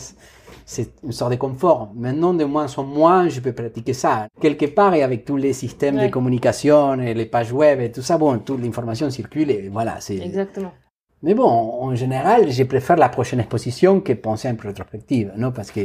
[0.66, 1.92] C'est une sorte de confort.
[1.94, 4.28] Maintenant, de moins en moins, je peux pratiquer ça.
[4.42, 6.08] Quelque part, et avec tous les systèmes Ouais.
[6.08, 10.00] de communication, et les pages web et tout ça, bon, toute l'information circule et voilà,
[10.00, 10.18] c'est.
[10.18, 10.72] Exactement.
[11.22, 11.46] Mais bon,
[11.88, 15.52] en général, je préfère la prochaine exposition que penser une rétrospective, non?
[15.52, 15.82] Parce que.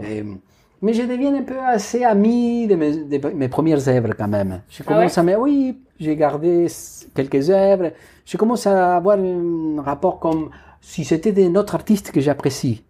[0.00, 0.34] euh,
[0.82, 4.62] mais je deviens un peu assez ami de mes, de mes premières œuvres quand même.
[4.68, 5.36] Je Ah commence à me.
[5.36, 6.66] Oui, j'ai gardé
[7.14, 7.92] quelques œuvres.
[8.24, 12.84] Je commence à avoir un rapport comme si c'était de notre artiste que j'apprécie.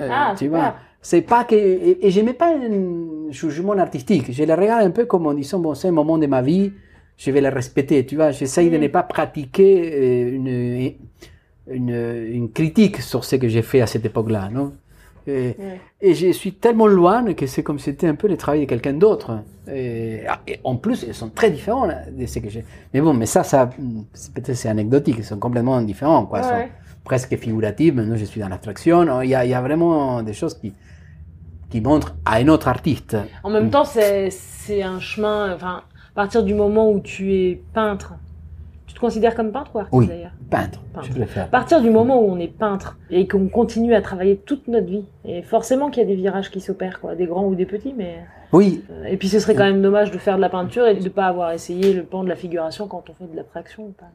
[0.00, 0.48] Euh, Ah, tu super.
[0.48, 4.90] vois c'est pas que et, et mets pas un jugement artistique je le regarde un
[4.90, 6.72] peu comme en disant bon c'est un moment de ma vie
[7.16, 8.82] je vais le respecter tu vois j'essaye de Mm.
[8.84, 10.94] ne pas pratiquer euh, une,
[11.68, 11.90] une
[12.38, 14.72] une critique sur ce que j'ai fait à cette époque-là non?
[15.26, 15.80] Et, Ouais.
[16.00, 18.64] et je suis tellement loin que c'est comme si c'était un peu le travail de
[18.66, 22.64] quelqu'un d'autre et, et en plus ils sont très différents là, de ce que j'ai
[22.94, 23.70] mais bon mais ça ça
[24.12, 26.70] c'est- peut-être c'est anecdotique ils sont complètement différents quoi Ils sont Ouais.
[27.04, 27.94] presque figurative.
[27.96, 29.20] Maintenant, je suis dans l'abstraction.
[29.22, 30.72] Il y a, il y a vraiment des choses qui,
[31.70, 33.16] qui montrent à un autre artiste.
[33.42, 35.54] En même temps, c'est c'est un chemin.
[35.54, 38.14] Enfin, à partir du moment où tu es peintre,
[38.90, 40.06] tu te considères comme peintre ou artiste Oui.
[40.08, 41.06] d'ailleurs Peintre, Peintre.
[41.16, 41.40] je.
[41.40, 44.88] À partir du moment où on est peintre et qu'on continue à travailler toute notre
[44.88, 47.66] vie, et forcément qu'il y a des virages qui s'opèrent, quoi, des grands ou des
[47.66, 48.16] petits, mais
[48.52, 50.96] Oui, euh, et puis ce serait quand même dommage de faire de la peinture et
[50.96, 53.84] de pas avoir essayé le pan de la figuration quand on fait de l'abstraction.
[53.84, 54.10] ou pas.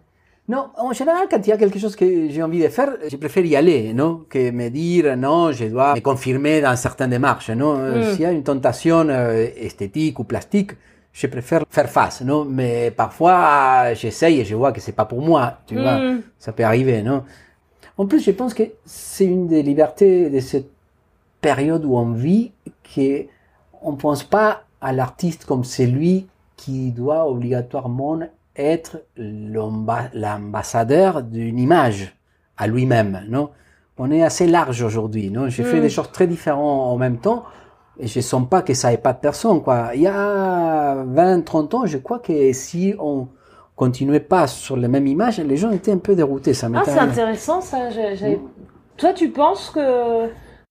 [0.49, 3.15] non, en général, quand il y a quelque chose que j'ai envie de faire, je
[3.15, 7.49] préfère y aller, non Que me dire, non, je dois me confirmer dans certaines démarches,
[7.51, 8.03] non Euh, Mm.
[8.11, 10.71] S'il y a une tentation euh, esthétique ou plastique,
[11.17, 12.43] je préfère faire face, non?
[12.45, 16.21] Mais parfois, j'essaye et je vois que c'est pas pour moi, tu vois Mm.
[16.37, 17.23] Ça peut arriver, non?
[17.97, 20.69] En plus, je pense que c'est une des libertés de cette
[21.39, 22.51] période où on vit
[22.95, 23.25] que
[23.81, 28.19] on pense pas à l'artiste comme celui qui doit obligatoirement
[28.57, 32.11] être l'amba- l'ambassadeur d'une image.
[32.57, 33.49] à lui-même, non?
[33.97, 35.49] On est assez large aujourd'hui, non?
[35.49, 35.87] J'ai fait Mm.
[35.87, 37.43] des choses très différentes en même temps
[37.99, 39.91] et je sens pas que ça ait pas de personne, quoi.
[39.95, 43.27] Il y a 20, 30 ans, je crois que si on
[43.75, 46.97] continuait pas sur les mêmes images, les gens étaient un peu déroutés, ça Ah, c'est
[46.99, 47.89] intéressant ça.
[47.89, 48.39] j'avais-
[48.97, 50.27] Toi, tu penses que,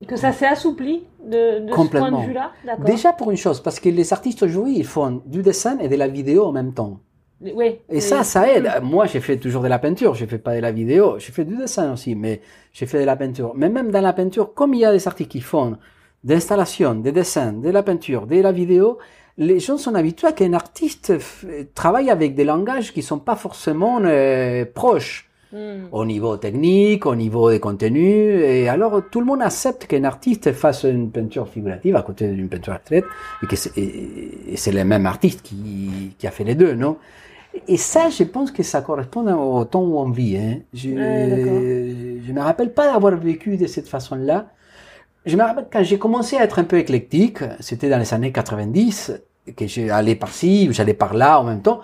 [0.07, 2.51] que ça s'est assoupli de, de ce point de vue-là?
[2.85, 5.97] Déjà pour une chose, parce que les artistes aujourd'hui, ils font du dessin et de
[5.97, 7.01] la vidéo en même temps.
[7.43, 7.79] Oui.
[7.91, 8.71] Et ça, ça aide.
[8.83, 11.45] Moi, j'ai fait toujours de la peinture, je fais pas de la vidéo, j'ai fait
[11.45, 12.41] du dessin aussi, mais
[12.73, 13.53] j'ai fait de la peinture.
[13.55, 15.77] Mais même dans la peinture, comme il y a des artistes qui font
[16.25, 18.99] des installations, des dessins, de la peinture, de la vidéo,
[19.37, 21.13] les gens sont habitués à qu'un artiste
[21.75, 25.87] travaille avec des langages qui sont pas forcément euh, proches Hmm.
[25.93, 30.53] au niveau technique, au niveau des contenus, et alors tout le monde accepte qu'un artiste
[30.53, 33.05] fasse une peinture figurative à côté d'une peinture abstraite,
[33.41, 36.97] et que c'est, le même artiste qui, qui a fait les deux, non?
[37.69, 40.37] Et ça, je pense que ça correspond au temps où on vit.
[40.37, 40.59] Hein.
[40.73, 44.49] Je, Ouais, je me rappelle pas d'avoir vécu de cette façon-là.
[45.27, 48.33] Je me rappelle quand j'ai commencé à être un peu éclectique, c'était dans les années
[48.33, 49.13] 90,
[49.57, 51.81] que j'allais par-ci, j'allais par-là en même temps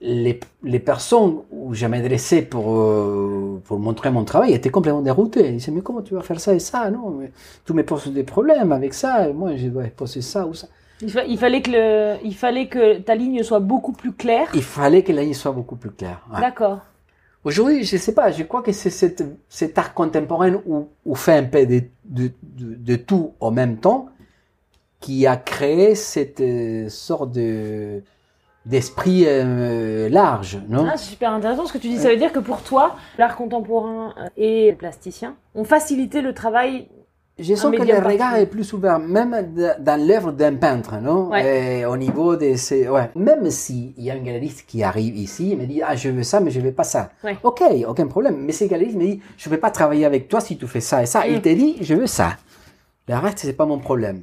[0.00, 5.48] les, les personnes où je m'adressais pour, euh, pour montrer mon travail étaient complètement déroutées.
[5.48, 7.30] Ils disaient, mais comment tu vas faire ça et ça Non, mais
[7.66, 10.68] tu me poses des problèmes avec ça, et moi je dois poser ça ou ça.
[11.02, 14.48] Il, fa- il fallait que le, il fallait que ta ligne soit beaucoup plus claire.
[14.54, 16.20] Il fallait que la ligne soit beaucoup plus claire.
[16.32, 16.40] ouais.
[16.40, 16.80] D'accord.
[17.44, 21.66] Aujourd'hui, je sais pas, je crois que c'est cet, art contemporain où, fait un peu
[21.66, 24.10] de tout en même temps
[25.00, 28.02] qui a créé cette euh, sorte de
[28.66, 30.86] d'esprit euh, large, non?
[30.86, 31.96] Ah, c'est super intéressant ce que tu dis.
[31.96, 36.86] Ça veut dire que pour toi, l'art contemporain et les plasticiens ont facilité le travail.
[37.42, 41.30] Je sens que le regard est plus ouvert, même dans l'œuvre d'un peintre, non?
[41.30, 41.80] Ouais.
[41.80, 42.88] Et Au niveau de ces...
[42.88, 43.10] Ouais.
[43.14, 46.22] Même s'il y a un galeriste qui arrive ici et me dit «Ah, je veux
[46.22, 47.36] ça, mais je veux pas ça Ouais.
[47.42, 48.36] Ok, aucun problème.
[48.38, 51.02] Mais ce galeriste me dit «Je veux pas travailler avec toi si tu fais ça
[51.02, 51.20] et ça.
[51.20, 51.30] Mm.
[51.30, 52.36] Il te dit «Je veux ça.»
[53.08, 54.22] Le reste, c'est pas mon problème.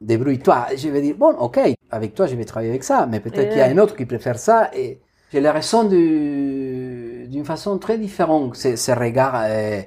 [0.00, 0.66] Débrouille-toi.
[0.76, 1.58] Je vais dire «Bon, ok,
[1.90, 4.04] avec toi, je vais travailler avec ça, mais peut-être qu'il y a un autre qui
[4.06, 4.98] préfère ça.» Et
[5.32, 9.34] je le ressens du- d'une façon très différente, ce, ce regard...
[9.44, 9.80] euh,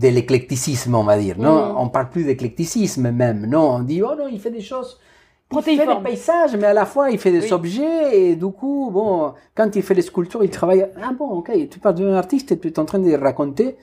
[0.00, 1.36] de l'éclecticisme, on va dire.
[1.38, 1.76] Non, Mm.
[1.78, 3.46] on parle plus d'éclecticisme même.
[3.46, 4.98] Non, on dit oh non, il fait des choses.
[5.54, 7.52] Il fait des paysages, mais à la fois il fait des Oui.
[7.52, 10.86] objets et du coup, bon, quand il fait les sculptures, il travaille.
[11.02, 13.76] Ah bon, ok, tu parles d'un artiste et tu es en train de raconter.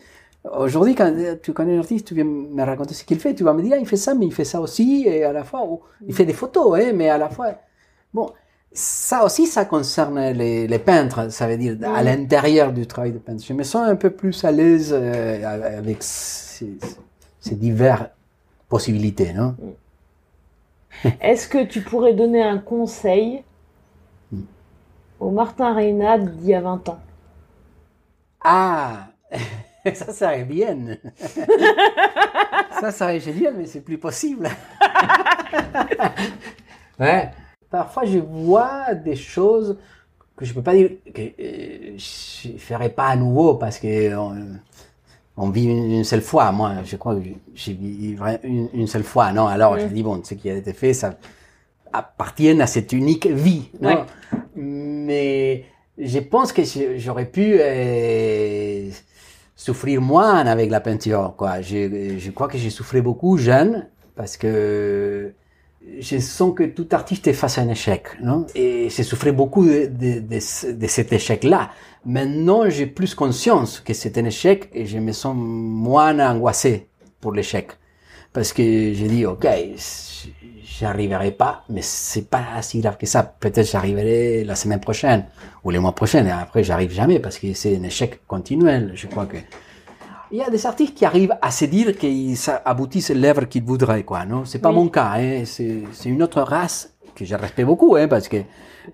[0.57, 3.53] Aujourd'hui, quand tu connais un artiste, tu viens me raconter ce qu'il fait, tu vas
[3.53, 5.61] me dire, ah, il fait ça, mais il fait ça aussi, et à la fois,
[5.69, 7.47] oh, il fait des photos, hein, mais à la fois,
[8.13, 8.31] bon,
[8.71, 13.17] ça aussi, ça concerne les, les peintres, ça veut dire à l'intérieur du travail de
[13.17, 13.43] peintre.
[13.45, 16.77] Je me sens un peu plus à l'aise euh, avec ces,
[17.39, 18.09] ces diverses
[18.69, 19.55] possibilités, non
[21.21, 23.43] Est-ce que tu pourrais donner un conseil
[24.31, 24.45] Hmm.
[25.19, 26.99] au Martin Reynad d'il y a 20 ans?
[28.43, 29.07] Ah,
[29.93, 30.97] ça serait bien.
[32.79, 34.49] ça serait génial, mais c'est plus possible.
[36.99, 37.31] ouais.
[37.69, 39.77] Parfois, je vois des choses
[40.35, 44.35] que je peux pas dire que euh, je ferai pas à nouveau parce que on,
[45.37, 46.51] on vit une, seule fois.
[46.51, 47.21] Moi, je crois que
[47.53, 49.31] j'ai vécu une, une seule fois.
[49.31, 49.79] Non, alors Mm.
[49.81, 51.15] je dis bon, ce qui a été fait, ça
[51.93, 53.69] appartient à cette unique vie.
[53.81, 54.05] Non?
[54.55, 55.65] Mais
[55.97, 56.61] je pense que
[56.97, 58.89] j'aurais pu euh,
[59.55, 61.33] souffrir moins avec la peinture.
[61.37, 61.61] Quoi.
[61.61, 65.33] Je, je crois que j'ai souffert beaucoup jeune parce que
[65.99, 68.07] je sens que tout artiste est face à un échec.
[68.21, 68.45] Non?
[68.55, 71.71] Et j'ai souffert beaucoup de, de, de, de cet échec-là.
[72.05, 76.87] Maintenant, j'ai plus conscience que c'est un échec et je me sens moins angoissé
[77.19, 77.71] pour l'échec.
[78.31, 79.47] Parce que j'ai dit, OK,
[80.79, 83.23] j'arriverai pas, mais c'est pas si grave que ça.
[83.23, 85.25] Peut-être j'arriverai la semaine prochaine
[85.63, 88.91] ou les mois prochains et après j'arrive jamais parce que c'est un échec continuel.
[88.95, 89.37] Je crois que
[90.31, 94.03] il y a des artistes qui arrivent à se dire qu'ils aboutissent l'œuvre qu'ils voudraient,
[94.03, 94.45] quoi, non?
[94.45, 94.75] C'est pas Oui.
[94.75, 95.43] mon cas, hein.
[95.45, 98.37] C'est, une autre race que je respecte beaucoup, hein, parce que,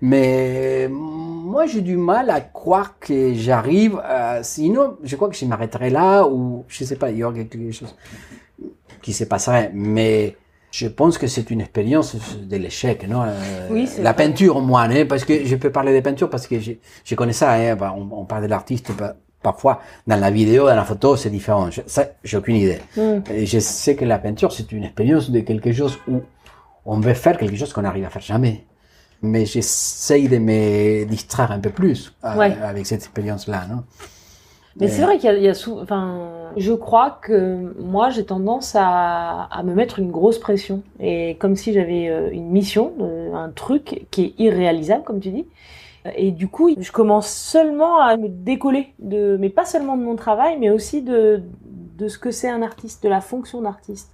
[0.00, 5.44] mais moi, j'ai du mal à croire que j'arrive à, sinon, je crois que je
[5.44, 7.94] m'arrêterai là ou, je sais pas, il y aura quelque chose
[9.02, 10.36] qui se passerait, mais
[10.72, 13.22] je pense que c'est une expérience de l'échec, non?
[13.24, 14.24] Euh, Oui, c'est la vrai.
[14.26, 16.72] peinture, moi, hein, parce que je peux parler de peinture parce que je,
[17.04, 19.16] je connais ça, hein, bah, on, on parle de l'artiste, bah,
[19.50, 19.74] parfois,
[20.10, 21.66] dans la vidéo, dans la photo, c'est différent.
[21.70, 22.80] Je- ça, j'ai aucune idée.
[23.36, 26.16] Et je sais que la peinture, c'est une expérience de quelque chose où
[26.84, 28.56] on veut faire quelque chose qu'on n'arrive à faire jamais.
[29.22, 32.52] Mais j'essaye de me distraire un peu plus euh, Ouais.
[32.72, 33.80] avec cette expérience-là, non?
[34.78, 36.02] Mais Et- c'est vrai qu'il y a, il y a sou- enfin,
[36.56, 37.38] je crois que
[37.94, 42.28] moi j'ai tendance à, à me mettre une grosse pression et comme si j'avais euh,
[42.40, 45.46] une mission, euh, un truc qui est irréalisable comme tu dis.
[46.14, 50.16] Et du coup, je commence seulement à me décoller de, mais pas seulement de mon
[50.16, 51.42] travail, mais aussi de,
[51.96, 54.12] de ce que c'est un artiste, de la fonction d'artiste.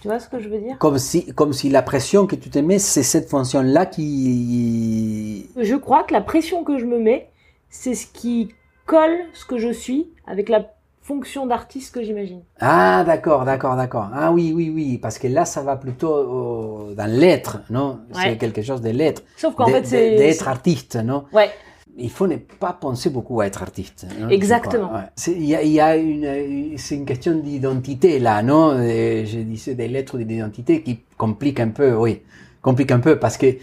[0.00, 0.78] Tu vois ce que je veux dire?
[0.78, 5.48] Comme si, comme si la pression que tu te mets, c'est cette fonction-là qui...
[5.56, 7.30] Je crois que la pression que je me mets,
[7.70, 8.48] c'est ce qui
[8.84, 12.42] colle ce que je suis avec la fonction d'artiste que j'imagine.
[12.60, 14.08] Ah, d'accord, d'accord, d'accord.
[14.14, 18.00] Ah oui, oui, oui, parce que là, ça va plutôt dans l'être, non?
[18.14, 19.22] C'est quelque chose de l'être.
[19.36, 20.16] Sauf qu'en fait, c'est...
[20.16, 21.24] D'être artiste, non?
[21.32, 21.50] Ouais.
[21.98, 24.06] Il faut ne pas penser beaucoup à être artiste.
[24.30, 24.92] Exactement.
[25.26, 28.78] Il y a, y a une, c'est une question d'identité là, non?
[28.78, 32.22] Je disais des lettres d'identité qui compliquent un peu, oui,
[32.62, 33.56] compliquent un peu parce que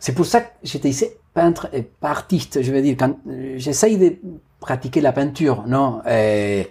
[0.00, 2.60] c'est pour ça que j'étais ici peintre et pas artiste.
[2.60, 3.18] Je veux dire, quand
[3.54, 4.16] j'essaye de
[4.60, 6.02] pratiquer la peinture, non?
[6.08, 6.68] Et,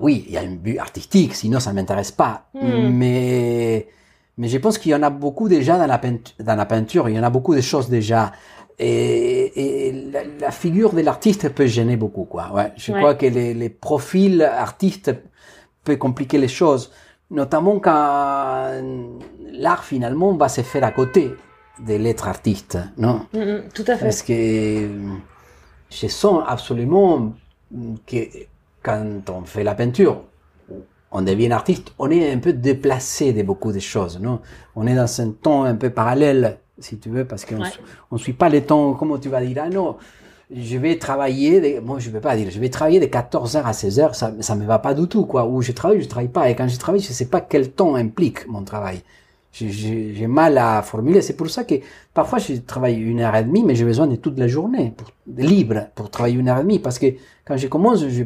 [0.00, 2.46] Oui, il y a un but artistique, sinon ça m'intéresse pas.
[2.54, 2.88] Hmm.
[2.90, 3.88] Mais
[4.38, 6.34] mais je pense qu'il y en a beaucoup déjà dans la peinture.
[6.40, 8.32] Dans la peinture, il y en a beaucoup de choses déjà.
[8.78, 12.50] Et, la, figure de l'artiste peut gêner beaucoup, quoi.
[12.52, 15.14] Ouais, je crois que les, les, profils artistes
[15.84, 16.90] peuvent compliquer les choses,
[17.30, 18.70] notamment quand
[19.52, 21.32] l'art finalement va se faire à côté
[21.86, 23.26] de l'être artiste, non?
[23.32, 24.04] Mm, mm, Tout à fait.
[24.04, 24.88] Parce que
[25.92, 27.34] je sens absolument
[28.06, 28.16] que
[28.82, 30.22] quand on fait la peinture,
[31.10, 34.40] on devient artiste, on est un peu déplacé de beaucoup de choses, non?
[34.74, 37.62] On est dans un temps un peu parallèle si tu veux, parce qu'on
[38.12, 39.96] ne suit pas les temps, comment tu vas dire, ah non,
[40.50, 43.72] je vais travailler, moi je ne vais pas dire, je vais travailler de 14h à
[43.72, 45.46] 16h, ça ne me va pas du tout, quoi.
[45.46, 46.48] Ou je travaille, je ne travaille pas.
[46.50, 49.02] Et quand je travaille, je ne sais pas quel temps implique mon travail.
[49.52, 51.20] J'ai mal à formuler.
[51.20, 51.74] C'est pour ça que
[52.14, 55.08] parfois je travaille une heure et demie, mais j'ai besoin de toute la journée pour,
[55.26, 56.78] libre pour travailler une heure et demie.
[56.78, 57.06] Parce que
[57.44, 58.24] quand je commence, je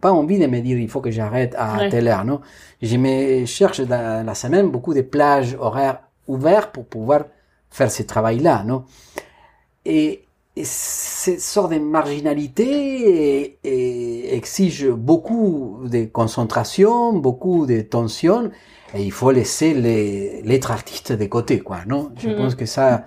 [0.00, 2.24] pas envie de me dire il faut que j'arrête à telle heure.
[2.24, 2.40] Non,
[2.80, 7.24] je me cherche dans la semaine beaucoup de plages horaires ouvertes pour pouvoir
[7.70, 8.84] faire ce travail-là, non?
[9.84, 10.22] Et,
[10.62, 13.58] cette sorte de marginalité
[14.34, 18.50] exige beaucoup de concentration, beaucoup de tension,
[18.94, 19.74] et il faut laisser
[20.44, 22.12] l'être artiste de côté, quoi, non?
[22.16, 22.36] Je mm-hmm.
[22.36, 23.04] pense que ça...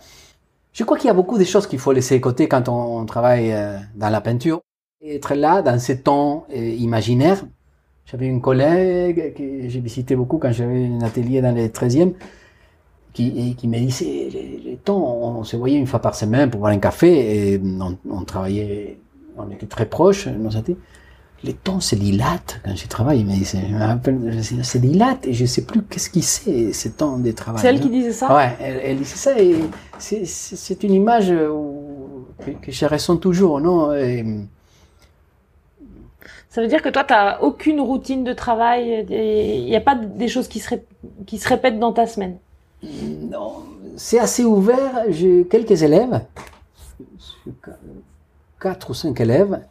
[0.74, 3.06] Je crois qu'il y a beaucoup de choses qu'il faut laisser de côté quand on,
[3.06, 4.62] travaille euh, dans la peinture.
[5.04, 7.44] Être là, dans ce temps euh, imaginaire.
[8.06, 12.14] J'avais une collègue que j'ai visité beaucoup quand j'avais un atelier dans le 13e,
[13.14, 14.30] qui, qui me disait,
[14.64, 17.62] les, temps, on se voyait une fois par semaine pour boire un café et
[18.10, 18.98] on, travaillait,
[19.38, 20.56] on était très proches, nos
[21.44, 26.10] Les temps se dilatent quand je travaille, mais se dilate et je sais plus qu'est-ce
[26.10, 27.62] qui c'est, ce temps de travail.
[27.62, 28.36] C'est elle qui disait ça?
[28.36, 29.56] Ouais, elle, disait ça et
[29.98, 33.92] c'est une image que, que, je ressens toujours, non?
[36.50, 39.96] ça veut dire que toi, tu n'as aucune routine de travail, il n'y a pas
[39.96, 40.76] des choses qui se,
[41.26, 42.38] qui se répètent dans ta semaine?
[42.84, 43.64] Non,
[43.98, 45.04] c'est assez ouvert.
[45.10, 46.22] J'ai quelques élèves,
[48.60, 49.62] quatre ou cinq élèves,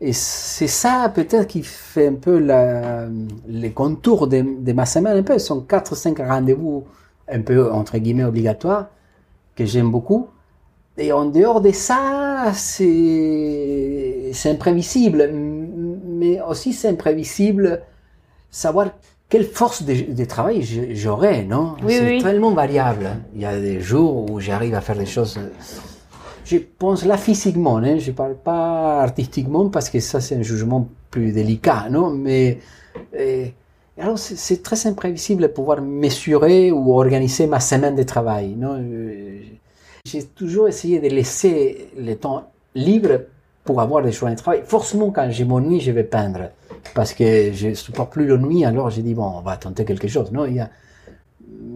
[0.00, 3.06] et c'est ça peut-être qui fait un peu la,
[3.46, 5.18] les contours de, de, ma semaine.
[5.18, 6.84] Un peu, ce sont quatre ou cinq rendez-vous
[7.30, 8.88] un peu entre guillemets obligatoires
[9.54, 10.28] que j'aime beaucoup.
[10.96, 17.82] Et en dehors de ça, c'est imprévisible, mais aussi c'est imprévisible
[18.50, 18.88] savoir
[19.28, 20.62] quelle force de, travail
[20.94, 21.76] j'aurais, non?
[21.86, 23.10] C'est tellement variable.
[23.34, 25.38] Il y a des jours où j'arrive à faire des choses.
[26.50, 30.88] Je pense là physiquement, hein, je parle pas artistiquement parce que ça c'est un jugement
[31.08, 32.58] plus délicat, non Mais
[33.16, 33.46] euh,
[33.96, 38.82] alors c'est très imprévisible de pouvoir mesurer ou organiser ma semaine de travail, non
[40.04, 43.20] J'ai toujours essayé de laisser le temps libre
[43.62, 44.62] pour avoir des journées de travail.
[44.64, 46.50] Forcément, quand j'ai mon nuit, je vais peindre
[46.96, 50.08] parce que je supporte plus la nuit, alors j'ai dit, bon, on va tenter quelque
[50.08, 50.32] chose.
[50.32, 50.68] Non, il y a...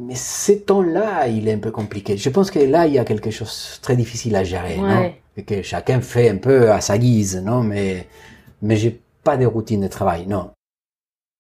[0.07, 2.17] Mais ce temps-là, il est un peu compliqué.
[2.17, 5.13] Je pense que là, il y a quelque chose de très difficile à gérer, non
[5.37, 8.07] Et que chacun fait un peu à sa guise, non Mais,
[8.63, 10.51] mais j'ai pas de routine de travail, non.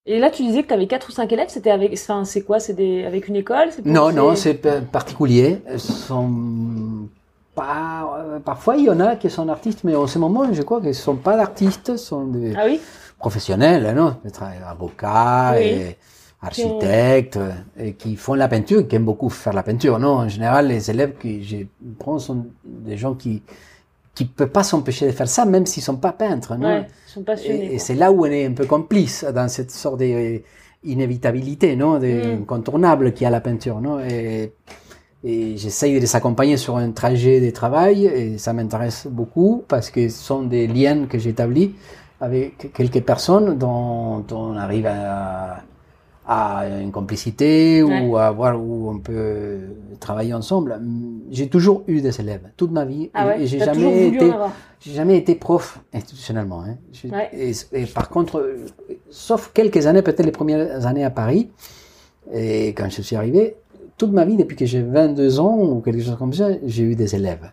[0.07, 1.48] Et là, tu disais que tu avais quatre ou cinq élèves.
[1.48, 2.61] C'était avec, enfin, c'est quoi?
[2.61, 3.68] C'est des, avec une école?
[3.85, 4.55] Non, non, c'est
[4.90, 5.62] particulier.
[5.79, 7.09] Sont
[7.55, 10.62] pas, euh, parfois, il y en a qui sont artistes, mais en ce moment, je
[10.62, 12.81] crois qu'ils ne sont pas d'artistes, sont des, ah oui?
[13.18, 14.16] professionnels, non?
[14.68, 15.96] Avocats et
[16.44, 17.38] architectes,
[17.78, 19.98] et qui font la peinture, qui aiment beaucoup faire la peinture.
[19.98, 21.58] Non, en général, les élèves que je
[21.98, 23.42] prends sont des gens qui
[24.14, 26.56] qui peuvent pas s'empêcher de faire ça, même s'ils sont pas peintres.
[26.56, 26.69] Non?
[26.69, 27.75] Ouais, sont passionnés.
[27.75, 32.06] Et, c'est là où on est un peu complice dans cette sorte d'inévitabilité, non, de,
[32.06, 32.42] mm.
[32.42, 33.98] incontournable qu'il y a la peinture, non?
[34.00, 34.52] Et,
[35.25, 39.90] et j'essaye de les accompagner sur un trajet de travail et ça m'intéresse beaucoup parce
[39.90, 41.75] que ce sont des liens que j'établis
[42.21, 45.62] avec quelques personnes dont, on arrive à,
[46.27, 49.58] à une complicité ou à voir où on peut
[50.00, 50.81] travailler ensemble.
[51.31, 54.35] J'ai toujours eu des élèves toute ma vie Ah ouais, et j'ai jamais été en
[54.35, 54.52] avoir?
[54.81, 56.62] j'ai jamais été prof institutionnellement.
[56.62, 56.77] Hein.
[57.12, 57.29] Ouais.
[57.33, 58.56] et, et par contre,
[59.10, 61.50] sauf quelques années, peut-être les premières années à Paris,
[62.33, 63.56] et quand je suis arrivé,
[63.98, 66.94] toute ma vie, depuis que j'ai 22 ans ou quelque chose comme ça, j'ai eu
[66.96, 67.50] des élèves.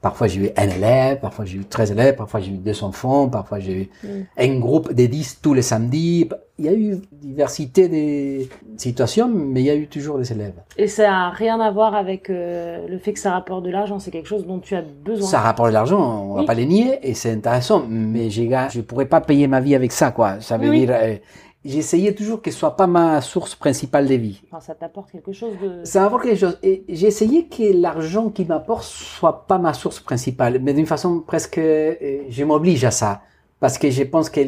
[0.00, 3.28] Parfois j'ai eu un élève, parfois j'ai eu 13 élèves, parfois j'ai eu deux enfants,
[3.28, 4.08] parfois j'ai eu Mm.
[4.38, 6.28] un groupe de 10 tous les samedis.
[6.58, 8.48] Il y a eu diversité des
[8.78, 10.54] situations, mais il y a eu toujours des élèves.
[10.78, 13.98] Et ça a rien à voir avec euh, le fait que ça rapporte de l'argent,
[13.98, 15.26] c'est quelque chose dont tu as besoin.
[15.28, 16.00] Ça rapporte de l'argent,
[16.30, 16.46] on va Oui.
[16.46, 20.12] pas les nier, et c'est intéressant, mais je pourrais pas payer ma vie avec ça,
[20.12, 20.40] quoi.
[20.40, 20.86] Ça veut Oui.
[20.86, 21.16] dire, euh,
[21.62, 24.40] j'essayais toujours que ce soit pas ma source principale de vie.
[24.50, 25.84] Enfin, ça t'apporte quelque chose de...
[25.84, 26.58] Ça m'apporte quelque chose.
[26.62, 31.58] Et essayé que l'argent qui m'apporte soit pas ma source principale, mais d'une façon presque,
[31.58, 31.94] euh,
[32.30, 33.20] je m'oblige à ça.
[33.60, 34.40] Parce que je pense que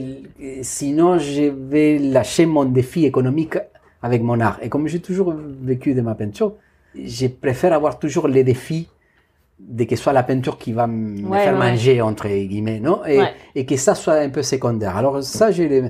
[0.62, 3.56] sinon, je vais lâcher mon défi économique
[4.02, 4.58] avec mon art.
[4.62, 6.54] Et comme j'ai toujours vécu de ma peinture,
[6.94, 8.88] je préfère avoir toujours les défis
[9.58, 12.80] de que ce soit la peinture qui va me Ouais, faire ouais, manger, entre guillemets,
[12.80, 13.04] non?
[13.06, 13.32] Et, Ouais.
[13.54, 14.96] et que ça soit un peu secondaire.
[14.96, 15.82] Alors ça, je les,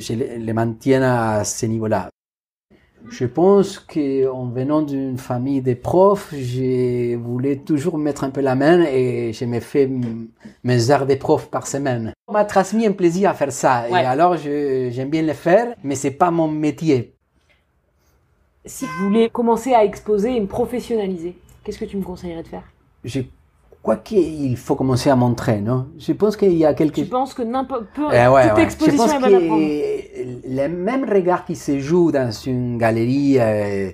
[0.00, 2.08] je les maintiens à ce niveau-là.
[3.08, 8.54] Je pense qu'en venant d'une famille de profs, je voulais toujours mettre un peu la
[8.54, 10.28] main et je me fait m-
[10.64, 12.12] mes heures de prof par semaine.
[12.28, 13.84] On m'a transmis un plaisir à faire ça.
[13.90, 14.02] Ouais.
[14.02, 17.14] Et alors, j'aime bien le faire, mais c'est pas mon métier.
[18.64, 22.48] Si tu voulais commencer à exposer et me professionnaliser, qu'est-ce que tu me conseillerais de
[22.48, 22.64] faire?
[23.04, 23.20] Je
[23.82, 25.88] crois qu'il faut commencer à montrer, non?
[25.98, 28.62] Je pense qu'il y a quelque Tu penses que n'importe peu, Eh ouais, toute ouais.
[28.64, 32.30] exposition Je est pense bonne à prendre que le même regard qui se joue dans
[32.30, 33.90] une galerie euh,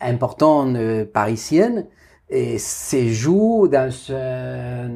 [0.00, 1.86] importante euh, parisienne
[2.30, 4.88] et se joue dans un,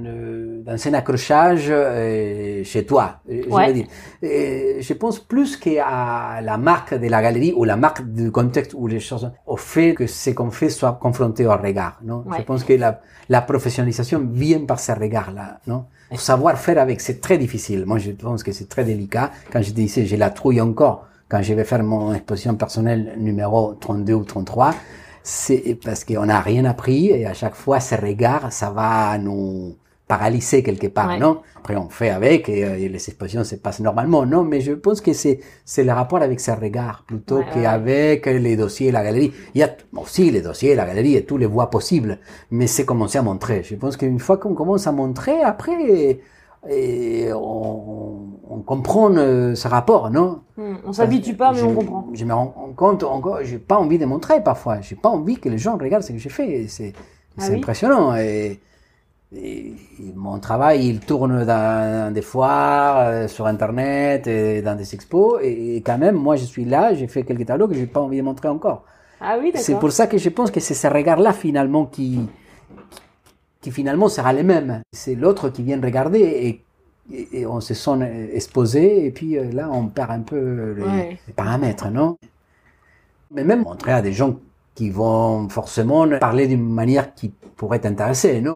[0.65, 3.21] dans un accrochage euh, chez toi.
[3.29, 3.67] Je, Ouais.
[3.69, 3.87] veux dire.
[4.23, 8.75] Et je pense plus qu'à la marque de la galerie ou la marque du contexte
[8.75, 11.99] ou les choses, au fait que ce qu'on fait soit confronté au regard.
[12.03, 12.25] Non?
[12.27, 12.39] Ouais.
[12.39, 15.61] Je pense que la, la professionnalisation vient par ce regard-là.
[15.67, 15.85] Non?
[16.17, 17.85] Savoir faire avec, c'est très difficile.
[17.85, 19.31] Moi, je pense que c'est très délicat.
[19.53, 23.75] Quand je disais, j'ai la trouille encore, quand je vais faire mon exposition personnelle numéro
[23.75, 24.75] 32 ou 33,
[25.29, 29.77] c'est parce qu'on n'a rien appris et à chaque fois, ce regard, ça va nous
[30.07, 31.19] paralyser quelque part, Ouais.
[31.19, 31.43] non?
[31.59, 34.43] Après, on fait avec et, euh, et les expositions se passent normalement, non?
[34.43, 38.57] Mais je pense que c'est c'est le rapport avec ce regard plutôt Ouais, qu'avec les
[38.57, 39.33] dossiers et la galerie.
[39.55, 39.71] Il y a
[40.03, 42.19] aussi les dossiers, la galerie et tous les voies possibles,
[42.51, 43.63] mais c'est commencer à montrer.
[43.65, 46.21] Je pense qu'une fois qu'on commence à montrer, après,
[46.69, 50.41] et on, on comprend euh, ce rapport, non?
[50.57, 52.07] Hmm, On s'habitue pas, mais je, on comprend.
[52.13, 54.81] Je me rends compte encore, j'ai pas envie de montrer parfois.
[54.81, 56.67] J'ai pas envie que les gens regardent ce que j'ai fait.
[56.69, 56.93] C'est
[57.39, 57.57] Ah oui?
[57.59, 58.17] impressionnant.
[58.17, 58.61] Et,
[60.17, 65.39] mon travail, il tourne dans des foires, euh, sur Internet, et dans des expos.
[65.43, 68.01] Et, et quand même, moi, je suis là, j'ai fait quelques tableaux que j'ai pas
[68.01, 68.85] envie de montrer encore.
[69.21, 72.21] Ah oui, C'est pour ça que je pense que c'est ce regard-là finalement qui,
[73.61, 74.83] qui finalement sera le même.
[74.93, 76.65] C'est l'autre qui vient regarder et,
[77.47, 78.03] on se sent
[78.35, 81.19] exposé et puis euh, là on perd un peu les, Ouais.
[81.27, 82.19] les paramètres, non?
[83.31, 84.37] Mais même montrer à des gens
[84.75, 88.55] qui vont forcément parler d'une manière qui pourrait t'intéresser, non?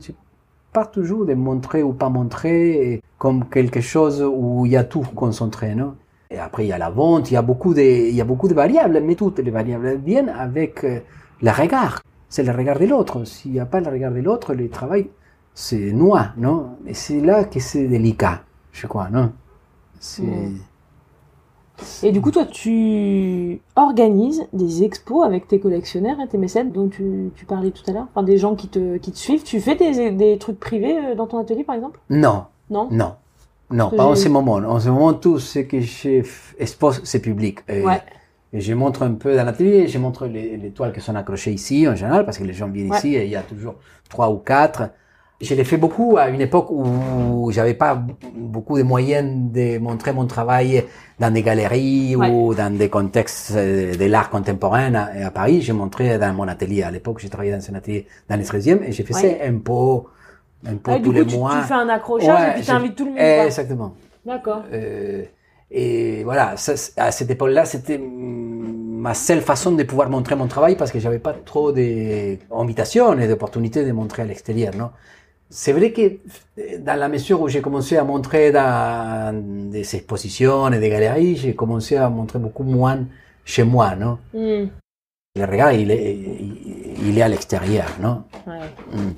[0.00, 0.14] C'est
[0.72, 5.04] pas toujours de montrer ou pas montrer comme quelque chose où il y a tout
[5.14, 5.94] concentré, non?
[6.30, 8.24] Et après, il y a la vente, il y a beaucoup de, il y a
[8.24, 11.00] beaucoup de variables, mais toutes les variables viennent avec euh,
[11.42, 12.02] le regard.
[12.32, 13.24] C'est le regard de l'autre.
[13.24, 15.10] S'il n'y a pas le regard de l'autre, le travail,
[15.52, 16.70] c'est noir, non?
[16.86, 18.40] Et c'est là que c'est délicat,
[18.72, 19.32] je crois, non?
[22.02, 26.88] Et du coup, toi, tu organises des expos avec tes collectionneurs et tes mécènes dont
[26.88, 28.06] tu, tu parlais tout à l'heure?
[28.14, 29.42] Enfin, des gens qui te, qui te suivent.
[29.42, 32.00] Tu fais des, des trucs privés euh, dans ton atelier, par exemple?
[32.08, 32.88] Non, Non?
[32.90, 33.16] Non.
[33.70, 34.54] Non, pas en ce moment.
[34.54, 37.58] En ce moment, tout ce que j'expose, c'est public.
[37.68, 38.00] Ouais.
[38.52, 41.52] Et je montre un peu dans l'atelier, je montre les, les toiles qui sont accrochées
[41.52, 42.98] ici, en général, parce que les gens viennent Ouais.
[42.98, 43.76] ici et il y a toujours
[44.08, 44.90] trois ou quatre.
[45.40, 48.00] Je l'ai fait beaucoup à une époque où j'avais pas
[48.36, 50.84] beaucoup de moyens de montrer mon travail
[51.18, 52.28] dans des galeries Ouais.
[52.30, 55.60] ou dans des contextes euh, de l'art contemporain à, à Paris.
[55.62, 56.84] Je montrais dans mon atelier.
[56.84, 60.06] À l'époque, j'ai travaillé dans un atelier dans les 13e et je faisais un pot,
[60.64, 61.58] un pot Ah, tous Du coup, les tu, mois.
[61.60, 63.18] tu fais un accrochage Ouais, et puis t'invites tout le monde.
[63.18, 63.94] Exactement.
[64.24, 64.62] D'accord.
[64.72, 65.24] Euh,
[65.74, 70.76] et voilà, ça, à cette époque-là, c'était ma seule façon de pouvoir montrer mon travail
[70.76, 74.90] parce que j'avais pas trop d'invitations et d'opportunités de montrer à l'extérieur, non?
[75.48, 76.18] C'est vrai que
[76.78, 79.34] dans la mesure où j'ai commencé à montrer dans
[79.70, 83.00] des expositions et des galeries, j'ai commencé à montrer beaucoup moins
[83.44, 84.18] chez moi, non?
[84.32, 84.66] Hmm,
[85.36, 86.18] Le regard, il est,
[87.02, 88.24] il est à l'extérieur, non?
[88.46, 88.60] ouais.
[88.92, 89.12] Mm.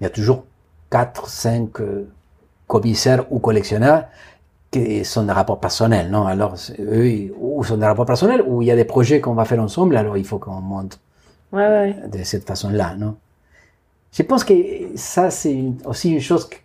[0.00, 0.44] Il y a toujours
[0.90, 2.08] quatre, cinq euh,
[2.66, 4.04] commissaires ou collectionneurs
[4.70, 6.26] qui sont des rapports personnels, non?
[6.26, 9.44] Alors, eux, ou sont des rapports personnels, ou il y a des projets qu'on va
[9.44, 11.00] faire ensemble, alors il faut qu'on monte
[11.52, 11.96] Ouais, ouais.
[12.12, 13.16] de cette façon-là, non?
[14.12, 14.54] Je pense que
[14.96, 16.56] ça, c'est une- aussi une chose que-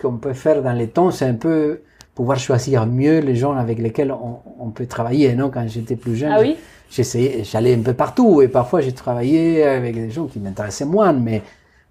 [0.00, 1.80] qu'on peut faire dans les temps, c'est un peu
[2.14, 5.50] pouvoir choisir mieux les gens avec lesquels on, on peut travailler, non?
[5.50, 6.56] Quand j'étais plus jeune, Ah oui?
[6.90, 11.12] j'essayais, j'allais un peu partout, et parfois j'ai travaillé avec des gens qui m'intéressaient moins,
[11.12, 11.42] mais,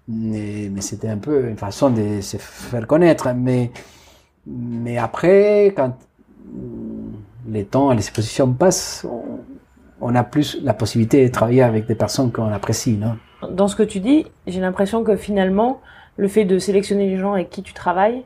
[0.08, 3.28] mais, mais c'était un peu une façon de se faire connaître.
[3.34, 3.70] Mais,
[4.46, 5.96] mais après, quand
[7.48, 9.22] les temps et les expositions passent, on,
[10.00, 13.16] on a plus la possibilité de travailler avec des personnes qu'on apprécie, non?
[13.50, 15.80] Dans ce que tu dis, j'ai l'impression que finalement,
[16.16, 18.24] le fait de sélectionner les gens avec qui tu travailles,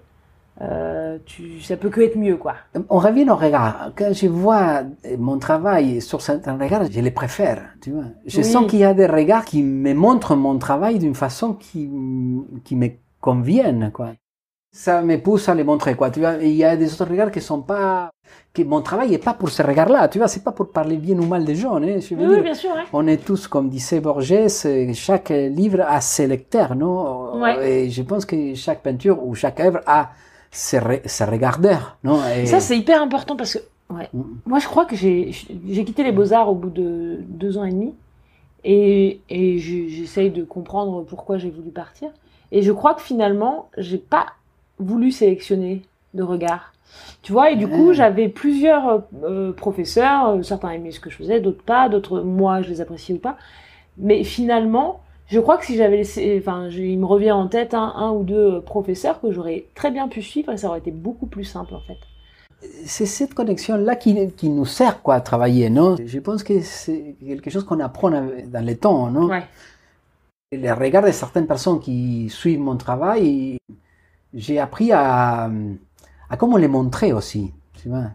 [0.62, 2.56] euh, tu, ça peut que être mieux, quoi.
[2.90, 3.92] On revient au regard.
[3.96, 4.84] Quand je vois
[5.18, 8.04] mon travail sur certains regards, je les préfère, tu vois.
[8.26, 8.42] Je Oui.
[8.42, 11.90] sens qu'il y a des regards qui me montrent mon travail d'une façon qui,
[12.64, 12.88] qui me
[13.20, 14.12] conviennent, quoi.
[14.84, 16.10] Ça me pousse à les montrer, quoi.
[16.10, 18.10] Tu vois, il y a des autres regards qui sont pas,
[18.52, 20.28] que mon travail est pas pour ces regards-là, tu vois.
[20.28, 21.98] C'est pas pour parler bien ou mal des gens, hein.
[21.98, 22.84] Je veux Oui, bien sûr, ouais.
[22.92, 24.32] on est tous, comme disait Borges,
[24.66, 27.40] euh, chaque livre a ses lecteurs, non?
[27.42, 27.56] Ouais.
[27.84, 30.10] Et je pense que chaque peinture ou chaque œuvre a
[30.50, 32.18] ses, re- ses regardeurs, non?
[32.36, 33.60] Et- Ça, c'est hyper important parce que,
[33.96, 34.08] ouais.
[34.12, 34.22] Mm.
[34.44, 35.30] Moi, je crois que j'ai
[35.74, 37.94] j'ai quitté les Beaux-Arts au bout de deux ans et demi.
[38.64, 42.10] Et, et je- j'essaye de comprendre pourquoi j'ai voulu partir.
[42.52, 44.26] Et je crois que finalement, j'ai pas
[44.78, 45.82] voulu sélectionner
[46.14, 46.72] de regard.
[47.22, 51.16] Tu vois, et du coup, j'avais plusieurs euh, professeurs, euh, certains aimaient ce que je
[51.16, 53.36] faisais, d'autres pas, d'autres, moi, je les appréciais ou pas.
[53.98, 57.92] Mais finalement, je crois que si j'avais laissé, enfin, il me revient en tête un,
[57.96, 60.92] un ou deux euh, professeurs que j'aurais très bien pu suivre et ça aurait été
[60.92, 61.98] beaucoup plus simple, en fait.
[62.84, 65.96] c'est cette connexion-là qui, qui nous sert quoi, à travailler, non?
[66.04, 69.26] Je pense que c'est quelque chose qu'on apprend dans les temps, non?
[69.28, 69.42] Ouais.
[70.52, 73.58] Les regards de certaines personnes qui suivent mon travail,
[74.34, 75.50] j'ai appris à,
[76.30, 78.10] à comment les montrer aussi, tu vois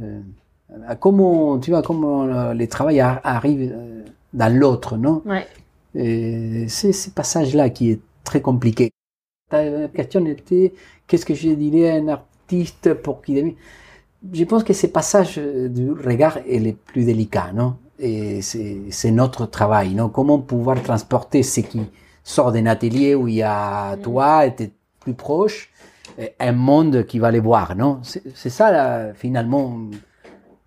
[0.00, 0.20] Euh,
[0.88, 4.02] À comment, tu vois, comment euh, les travail ar- arrivent euh,
[4.34, 5.22] dans l'autre, non?
[5.24, 5.46] Ouais.
[6.68, 8.90] C'est ce passage-là qui est très compliqué.
[9.50, 10.74] Ta question était
[11.06, 13.52] qu'est-ce que je dirais à un artiste pour qu'il aime?
[14.32, 17.76] Je pense que ce passage du regard est le plus délicat, non?
[17.98, 20.08] Et c'est notre travail, non?
[20.10, 21.80] Comment pouvoir transporter ce qui
[22.24, 24.00] sort d'un atelier où il y a Mm.
[24.02, 24.72] toi et tes
[25.06, 25.70] plus proches,
[26.18, 28.00] et un monde qui va les voir, non?
[28.02, 29.78] C'est ça, là, finalement.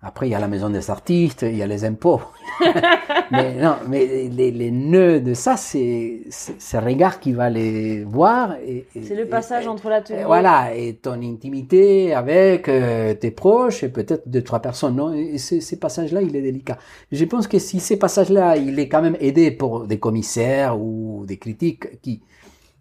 [0.02, 2.22] Après, il y a la maison des artistes, il y a les impôts.
[3.30, 4.06] mais non, mais
[4.38, 8.54] les, les nœuds de ça, c'est ce regard qui va les voir.
[9.02, 10.20] C'est le passage et- entre l'atelier.
[10.20, 14.96] et voilà, et ton intimité avec euh, tes proches et peut-être deux, trois personnes.
[14.96, 15.12] Non?
[15.12, 16.78] Et ce, ce passage-là, il est délicat.
[17.12, 21.24] Je pense que si ce passage-là, il est quand même aidé pour des commissaires ou
[21.26, 22.22] des critiques qui,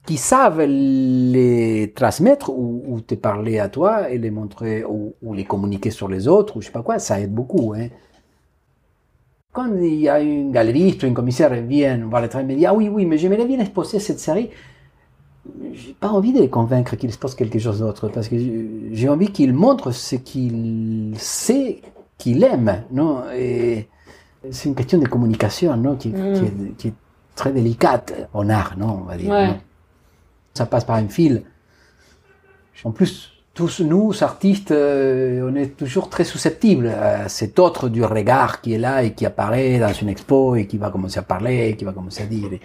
[0.10, 5.34] qui savent les transmettre ou, ou te parler à toi et les montrer ou, ou
[5.36, 7.74] les communiquer sur les autres ou je sais pas quoi, ça aide beaucoup.
[7.78, 7.90] Hein.
[9.52, 12.54] Quand il y a une galeriste ou un commissaire qui vient voir le travail et
[12.54, 14.50] me dit Ah oui, oui, mais j'aimerais bien exposer cette série
[15.74, 18.36] j'ai pas envie de les convaincre qu'ils exposent quelque chose d'autre parce que
[18.92, 21.82] j'ai- envie qu'ils montrent ce qu'il sait
[22.20, 23.12] qu'il aime, non?
[23.36, 23.88] Et
[24.52, 25.96] c'est une question de communication, non?
[25.96, 26.34] Qui, Mm.
[26.36, 26.94] qui est, qui est
[27.36, 29.32] très délicate en art, non On va dire.
[29.32, 29.48] Ouais.
[29.48, 29.58] non?
[30.60, 31.44] Ça passe par un fil.
[32.84, 38.04] En plus, tous nous, artistes, euh, on est toujours très susceptibles à cet autre du
[38.04, 41.22] regard qui est là et qui apparaît dans une expo et qui va commencer à
[41.22, 42.60] parler, qui va commencer à dire, et,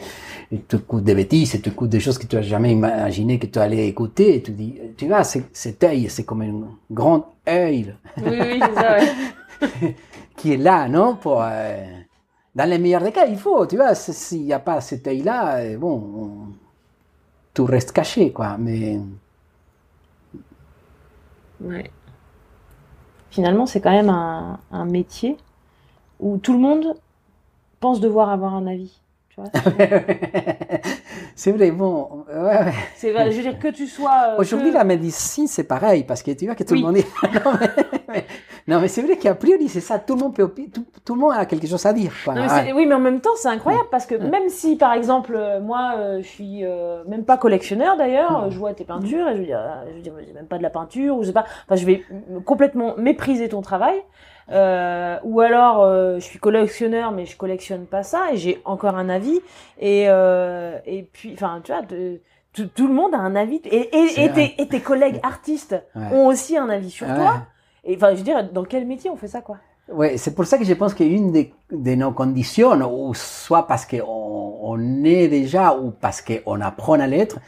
[0.53, 3.39] et te coûte des bêtises, et te coûte des choses que tu n'as jamais imaginé
[3.39, 7.35] que tu allais écouter, et tu dis, tu vois, cet œil, c'est comme un grand
[7.49, 9.97] œil Oui, oui, c'est ça, ouais.
[10.37, 11.85] qui est là, non pour, euh,
[12.57, 15.57] Dans les meilleurs des cas, il faut, tu vois, s'il n'y a pas cet œil-là,
[15.59, 16.64] euh, bon, on-
[17.55, 18.99] tout reste caché, quoi, mais...
[21.61, 21.91] Ouais.
[23.31, 25.37] Finalement, c'est quand même un, un métier
[26.21, 26.95] où tout le monde
[27.81, 29.01] pense devoir avoir un avis.
[29.31, 29.51] Tu vois
[31.35, 32.73] c'est vrai, bon, ouais, ouais.
[32.97, 34.29] c'est, je veux dire, que tu sois.
[34.31, 36.81] euh, Aujourd'hui, que- la médecine, c'est pareil, parce que tu vois que tout Oui.
[36.81, 37.07] le monde est...
[37.45, 38.25] non, mais,
[38.69, 41.21] mais- mais c'est vrai qu'à priori, c'est ça, tout le monde peut, tout, tout le
[41.21, 42.13] monde a quelque chose à dire.
[42.25, 42.35] quoi.
[42.35, 42.65] Non, mais Ouais.
[42.67, 45.61] c'est- oui, mais en même temps, c'est incroyable parce que même si, par exemple, euh,
[45.61, 48.51] moi, euh, je suis euh, même pas collectionneur d'ailleurs, Mm.
[48.51, 50.63] je vois tes peintures et je veux dire, euh, je veux dire, même pas de
[50.63, 51.45] la peinture ou je sais pas.
[51.67, 52.05] Enfin, je vais
[52.45, 53.97] complètement mépriser ton travail.
[54.51, 58.97] Euh, ou alors, euh, je suis collectionneur, mais je collectionne pas ça et j'ai encore
[58.97, 59.41] un avis.
[59.79, 61.83] Et euh, et puis, enfin, tu vois.
[61.83, 62.21] de-
[62.53, 63.89] tout, tout le monde a un avis et,
[64.33, 66.07] tes, et tes collègues artistes Ouais.
[66.13, 67.15] ont aussi un avis sur Ouais.
[67.15, 67.33] toi.
[67.83, 69.59] Et enfin, je veux dire, dans quel métier on fait ça, quoi?
[69.89, 72.73] Ouais, c'est pour ça que je pense qu'une de, de nos conditions,
[73.09, 74.01] ou soit parce qu'on
[74.63, 77.39] on est déjà, ou parce qu'on apprend à l'être,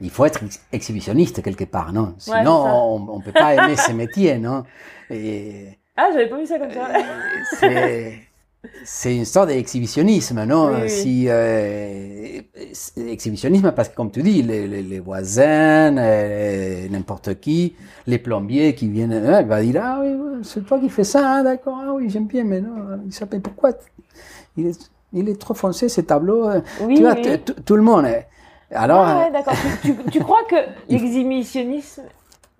[0.00, 2.14] il faut être ex- exhibitionniste quelque part, non?
[2.18, 4.64] Sinon, on, on peut pas aimer ce métier, non?
[5.08, 6.88] Et Ah, j'avais pas vu ça comme ça.
[7.58, 8.18] c'est
[8.84, 10.68] c'est une sorte d'exhibitionnisme, non?
[10.72, 10.90] Oui, oui.
[10.90, 12.40] Si euh,
[12.96, 17.76] exhibitionnisme parce que comme tu dis, les, les, les voisins, euh, n'importe qui,
[18.06, 21.20] les plombiers qui viennent, euh, il va dire ah oui, c'est toi qui fais ça,
[21.36, 23.70] hein, d'accord, ah oui j'aime bien, mais non, il s'appelle pourquoi
[24.56, 26.48] il est, il est trop foncé ce tableau.
[26.48, 27.22] euh, Oui, tu vois, oui.
[27.22, 28.06] t- t- tout le monde.
[28.06, 28.26] est-
[28.72, 29.54] Alors, Ah ouais, euh, d'accord.
[29.82, 30.56] Tu, tu- tu crois que
[30.88, 32.02] l'exhibitionnisme,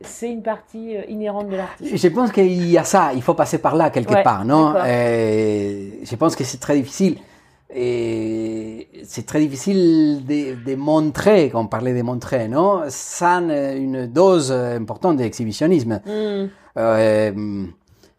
[0.01, 3.35] c'est une partie euh, inhérente de l'artiste Je pense qu'il y a ça, il faut
[3.35, 4.75] passer par là quelque Ouais, part, non?
[4.77, 7.17] Euh, Je pense que c'est très difficile.
[7.75, 12.83] Et c'est très difficile de, de montrer, quand on parlait de montrer, non?
[12.89, 16.01] Sans une dose importante d'exhibitionnisme.
[16.79, 17.65] Euh,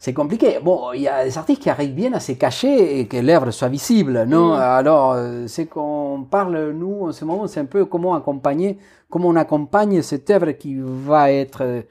[0.07, 0.59] c'est compliqué.
[0.63, 3.51] Bon, il y a des artistes qui arrivent bien à se cacher et que l'œuvre
[3.51, 4.55] soit visible, non?
[4.55, 4.59] Mm.
[4.61, 8.77] Alors, euh, c'est qu'on parle, nous, en ce moment, c'est un peu comment accompagner,
[9.09, 11.81] comment on accompagne cette œuvre qui va être euh,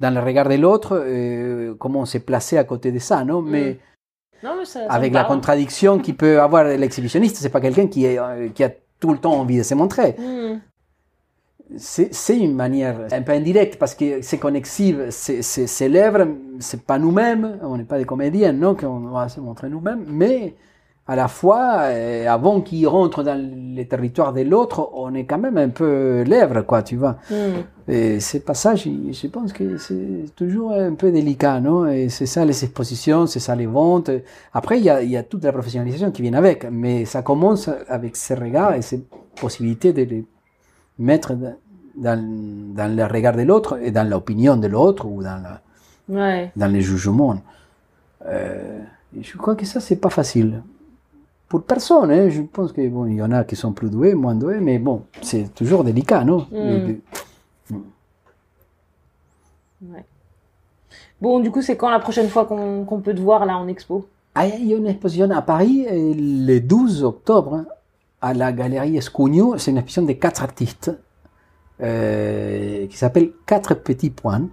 [0.00, 3.40] dans le regard de l'autre, euh, comment on s'est placé à côté de ça, non?
[3.40, 3.78] Mais
[4.44, 8.18] Non, mais ça, avec la contradiction qui peut avoir l'exhibitionniste, c'est pas quelqu'un qui, est,
[8.52, 8.70] qui a
[9.00, 10.58] tout le temps envie de se montrer Hmm.
[11.76, 16.26] C'est une manière un peu indirecte parce que c'est qu'on exhibe c'est- l'œuvre,
[16.58, 20.54] c'est pas nous-mêmes, on n'est pas des comédiens, non, qu'on va se montrer nous-mêmes, mais
[21.06, 25.38] à la fois, euh, avant qu'il rentre dans le territoire de l'autre, on est quand
[25.38, 27.16] même un peu l'œuvre, quoi, tu vois.
[27.28, 27.90] Hmm.
[27.90, 31.86] Et ce passage, je pense que c'est toujours un peu délicat, non?
[31.88, 34.10] Et c'est ça les expositions, c'est ça les ventes.
[34.54, 37.22] Après, il y a, il y a toute la professionnalisation qui vient avec, mais ça
[37.22, 39.02] commence avec ces regards et ces
[39.40, 40.24] possibilités de les
[40.98, 41.34] mettre
[41.96, 45.60] dans, dans, le regard de l'autre et dans l'opinion de l'autre ou dans, la,
[46.08, 46.52] Ouais.
[46.56, 47.36] dans les jugements.
[48.26, 48.80] Euh,
[49.20, 50.62] je crois que ça, c'est pas facile.
[51.48, 54.34] Pour personne, hein, je pense que bon, y en a qui sont plus doués, moins
[54.34, 56.46] doués, mais bon, c'est toujours délicat, non?
[56.50, 57.74] Mm.
[59.82, 60.04] ouais.
[61.20, 64.08] Bon, du coup, c'est quand la prochaine fois qu'on peut te voir là en expo?
[64.34, 67.66] Ah, il y a une exposition à Paris le 12 octobre hein,
[68.22, 69.58] à la galerie Escugno.
[69.58, 70.90] C'est une exposition de quatre artistes
[71.82, 74.48] euh, qui s'appelle Quatre petits points.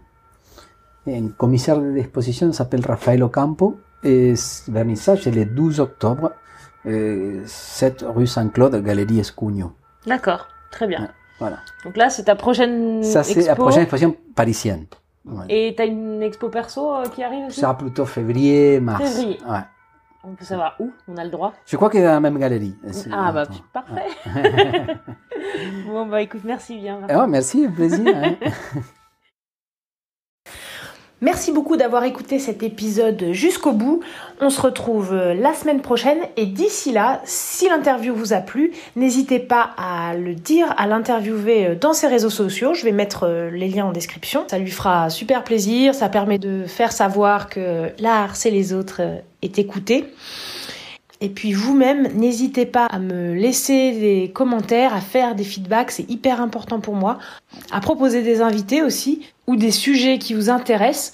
[1.08, 3.80] Un commissaire de l'exposition s'appelle Rafael Ocampo.
[4.04, 6.32] Et ce vernissage, c'est le 12 octobre,
[6.86, 9.74] euh, 7 rue Saint-Claude, galerie Escugno.
[10.06, 11.10] D'accord, très bien.
[11.40, 11.60] Voilà.
[11.86, 14.86] Donc là, c'est ta prochaine Ça, c'est la prochaine exposition parisienne.
[15.26, 15.46] Ouais.
[15.50, 17.60] Et t'as une expo perso euh, qui arrive aussi?
[17.60, 19.04] Ça plutôt février, mars.
[19.04, 19.38] Février.
[19.48, 19.60] Ouais.
[20.24, 22.38] On peut savoir où On a le droit Je crois que c'est dans la même
[22.38, 22.76] galerie.
[23.12, 24.08] Ah bah parfait.
[25.86, 27.00] bon bah écoute, merci bien.
[27.08, 28.14] Ah, merci, plaisir.
[28.16, 28.36] hein.
[31.22, 34.00] Merci beaucoup d'avoir écouté cet épisode jusqu'au bout.
[34.40, 38.72] On se retrouve euh, la semaine prochaine et d'ici là, si l'interview vous a plu,
[38.96, 42.74] n'hésitez pas à le dire, à l'interviewer euh, dans ses réseaux sociaux.
[42.74, 44.46] Je vais mettre euh, les liens en description.
[44.48, 45.94] Ça lui fera super plaisir.
[45.94, 49.02] Ça permet de faire savoir que l'art, c'est les autres,
[49.42, 50.06] est écouté.
[51.22, 56.10] Et puis vous-même, n'hésitez pas à me laisser des commentaires, à faire des feedbacks, c'est
[56.10, 57.20] hyper important pour moi.
[57.72, 61.14] À proposer des invités aussi, ou des sujets qui vous intéressent.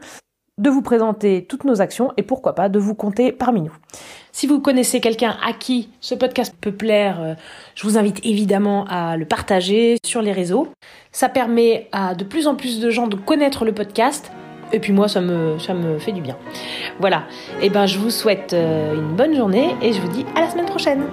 [0.59, 3.75] de vous présenter toutes nos actions et pourquoi pas de vous compter parmi nous.
[4.31, 7.33] Si vous connaissez quelqu'un à qui ce podcast peut plaire, euh,
[7.75, 10.67] je vous invite évidemment à le partager sur les réseaux.
[11.11, 14.31] Ça permet à de plus en plus de gens de connaître le podcast.
[14.71, 16.37] Et puis moi, ça me, ça me fait du bien.
[16.99, 17.23] Voilà.
[17.61, 20.49] Et ben, je vous souhaite euh, une bonne journée et je vous dis à la
[20.49, 21.03] semaine prochaine.